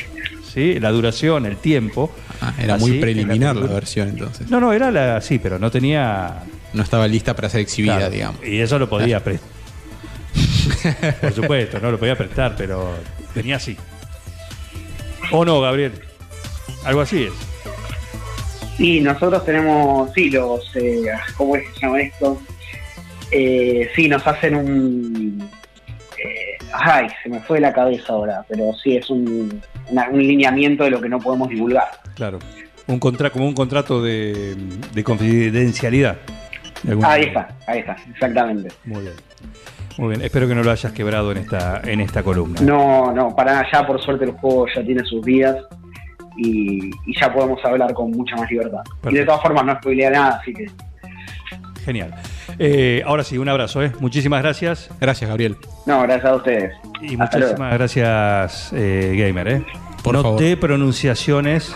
¿sí? 0.52 0.78
la 0.80 0.90
duración, 0.90 1.46
el 1.46 1.56
tiempo. 1.56 2.10
Ah, 2.40 2.52
era 2.60 2.74
Así, 2.74 2.84
muy 2.90 3.00
preliminar 3.00 3.54
la 3.56 3.66
versión 3.72 4.08
entonces. 4.08 4.50
No, 4.50 4.60
no, 4.60 4.72
era 4.72 4.90
la, 4.90 5.20
sí, 5.20 5.38
pero 5.38 5.58
no 5.58 5.70
tenía... 5.70 6.42
No 6.72 6.82
estaba 6.82 7.06
lista 7.08 7.34
para 7.34 7.48
ser 7.48 7.60
exhibida, 7.60 7.96
claro, 7.96 8.10
digamos. 8.12 8.44
Y 8.46 8.60
eso 8.60 8.78
lo 8.78 8.88
podía 8.88 9.22
prestar. 9.22 9.48
Por 11.20 11.32
supuesto, 11.32 11.78
no 11.80 11.90
lo 11.90 11.98
podía 11.98 12.16
prestar, 12.16 12.54
pero 12.56 12.90
venía 13.34 13.56
así. 13.56 13.76
¿O 15.30 15.44
no, 15.44 15.60
Gabriel? 15.60 15.92
Algo 16.84 17.00
así 17.02 17.24
es. 17.24 17.32
Sí, 18.76 19.00
nosotros 19.00 19.44
tenemos, 19.44 20.10
sí, 20.14 20.30
los, 20.30 20.74
eh, 20.76 21.02
¿cómo 21.36 21.56
es 21.56 21.64
que 21.68 21.74
se 21.74 21.80
llama 21.86 22.00
esto? 22.00 22.40
Eh, 23.30 23.90
sí, 23.94 24.08
nos 24.08 24.26
hacen 24.26 24.54
un... 24.56 25.48
eh, 26.18 26.58
ay, 26.72 27.06
se 27.22 27.28
me 27.28 27.40
fue 27.40 27.58
de 27.58 27.62
la 27.62 27.72
cabeza 27.72 28.12
ahora, 28.14 28.44
pero 28.48 28.72
sí, 28.82 28.96
es 28.96 29.08
un, 29.10 29.62
una- 29.88 30.08
un 30.08 30.18
lineamiento 30.26 30.84
de 30.84 30.90
lo 30.90 31.00
que 31.00 31.08
no 31.08 31.18
podemos 31.18 31.48
divulgar. 31.48 31.88
Claro. 32.14 32.38
Un 32.86 32.98
contra, 32.98 33.30
como 33.30 33.46
un 33.46 33.54
contrato 33.54 34.02
de, 34.02 34.56
de 34.92 35.04
confidencialidad. 35.04 36.16
Ahí 36.88 36.96
manera. 36.96 37.26
está, 37.26 37.48
ahí 37.66 37.78
está, 37.80 37.96
exactamente. 38.10 38.68
Muy 38.84 39.02
bien. 39.02 39.14
Muy 39.98 40.08
bien. 40.08 40.22
Espero 40.22 40.48
que 40.48 40.54
no 40.54 40.62
lo 40.62 40.70
hayas 40.70 40.92
quebrado 40.92 41.32
en 41.32 41.38
esta, 41.38 41.80
en 41.84 42.00
esta 42.00 42.22
columna. 42.22 42.60
No, 42.62 43.12
no, 43.12 43.34
para 43.36 43.52
nada, 43.52 43.66
ya 43.72 43.86
por 43.86 44.00
suerte 44.02 44.24
el 44.24 44.32
juego 44.32 44.66
ya 44.74 44.82
tiene 44.84 45.04
sus 45.04 45.22
días 45.24 45.56
y, 46.36 46.86
y 47.06 47.20
ya 47.20 47.32
podemos 47.32 47.62
hablar 47.64 47.92
con 47.92 48.10
mucha 48.10 48.34
más 48.36 48.50
libertad. 48.50 48.80
Y 49.10 49.14
de 49.14 49.24
todas 49.24 49.42
formas 49.42 49.64
no 49.64 49.74
spoilea 49.76 50.10
nada, 50.10 50.38
así 50.40 50.52
que 50.52 50.66
Genial. 51.84 52.14
Eh, 52.58 53.02
ahora 53.04 53.24
sí, 53.24 53.38
un 53.38 53.48
abrazo. 53.48 53.82
¿eh? 53.82 53.92
Muchísimas 53.98 54.40
gracias. 54.42 54.88
Gracias, 55.00 55.28
Gabriel. 55.28 55.56
no, 55.86 56.02
gracias 56.02 56.24
a 56.30 56.36
ustedes. 56.36 56.72
Y 57.00 57.20
Hasta 57.20 57.38
luego. 57.38 57.52
muchísimas 57.54 57.72
gracias, 57.74 58.72
eh, 58.72 59.14
Gamer. 59.18 59.48
¿eh? 59.48 59.64
Por 60.04 60.14
Noté 60.14 60.56
pronunciaciones 60.56 61.74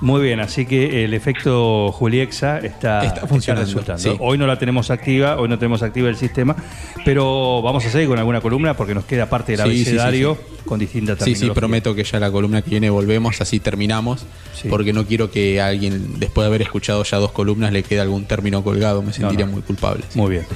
muy 0.00 0.22
bien, 0.22 0.40
así 0.40 0.66
que 0.66 1.04
el 1.04 1.14
efecto 1.14 1.90
Juliexa 1.92 2.58
está, 2.58 3.04
Está 3.04 3.26
funcionando, 3.26 3.66
resultando. 3.66 4.02
sí. 4.02 4.16
Hoy 4.20 4.38
no 4.38 4.46
la 4.46 4.58
tenemos 4.58 4.90
activa, 4.90 5.36
hoy 5.38 5.48
no 5.48 5.58
tenemos 5.58 5.82
activa 5.82 6.08
el 6.08 6.16
sistema, 6.16 6.56
pero 7.04 7.62
vamos 7.62 7.84
a 7.86 7.90
seguir 7.90 8.08
con 8.08 8.18
alguna 8.18 8.40
columna 8.40 8.74
porque 8.74 8.94
nos 8.94 9.04
queda 9.04 9.28
parte 9.28 9.56
del 9.56 9.66
Sí, 9.66 9.78
sí, 9.78 9.84
sí, 9.84 9.90
abecedario 9.90 10.38
con 10.66 10.78
distintas 10.78 11.18
Sí, 11.22 11.34
sí, 11.34 11.48
prometo 11.50 11.94
que 11.94 12.04
ya 12.04 12.20
la 12.20 12.30
columna 12.30 12.60
que 12.60 12.70
viene 12.70 12.90
volvemos, 12.90 13.40
así 13.40 13.60
terminamos. 13.60 14.26
Porque 14.68 14.92
no 14.92 15.06
quiero 15.06 15.30
que 15.30 15.60
alguien, 15.60 16.18
después 16.18 16.44
de 16.44 16.48
haber 16.48 16.62
escuchado 16.62 17.04
ya 17.04 17.18
dos 17.18 17.30
columnas, 17.30 17.72
le 17.72 17.82
quede 17.82 18.00
algún 18.00 18.24
término 18.24 18.64
colgado. 18.64 19.02
Me 19.02 19.12
sentiría 19.12 19.46
no. 19.46 19.52
muy 19.52 19.62
culpable. 19.62 20.02
Muy 20.14 20.30
bien. 20.30 20.46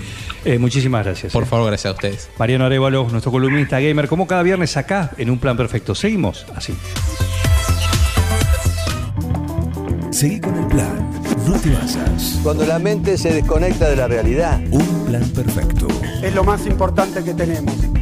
Eh, 0.44 0.58
muchísimas 0.58 1.04
gracias. 1.04 1.32
Por 1.32 1.44
eh. 1.44 1.46
favor, 1.46 1.68
gracias 1.68 1.92
a 1.92 1.94
ustedes. 1.94 2.30
Mariano 2.38 2.64
Arevalo, 2.64 3.06
nuestro 3.10 3.30
columnista 3.30 3.78
gamer, 3.78 4.08
como 4.08 4.26
cada 4.26 4.42
viernes 4.42 4.76
acá 4.76 5.12
en 5.16 5.30
Un 5.30 5.38
Plan 5.38 5.56
Perfecto. 5.56 5.94
Seguimos 5.94 6.46
así. 6.56 6.74
Seguí 10.10 10.40
con 10.40 10.56
el 10.56 10.66
plan. 10.66 11.10
No 11.46 11.54
te 11.60 11.70
basas. 11.70 12.40
Cuando 12.42 12.66
la 12.66 12.78
mente 12.78 13.16
se 13.16 13.32
desconecta 13.32 13.88
de 13.88 13.96
la 13.96 14.08
realidad. 14.08 14.60
Un 14.70 15.04
plan 15.06 15.22
perfecto. 15.30 15.86
Es 16.22 16.34
lo 16.34 16.42
más 16.42 16.66
importante 16.66 17.22
que 17.22 17.32
tenemos. 17.32 17.99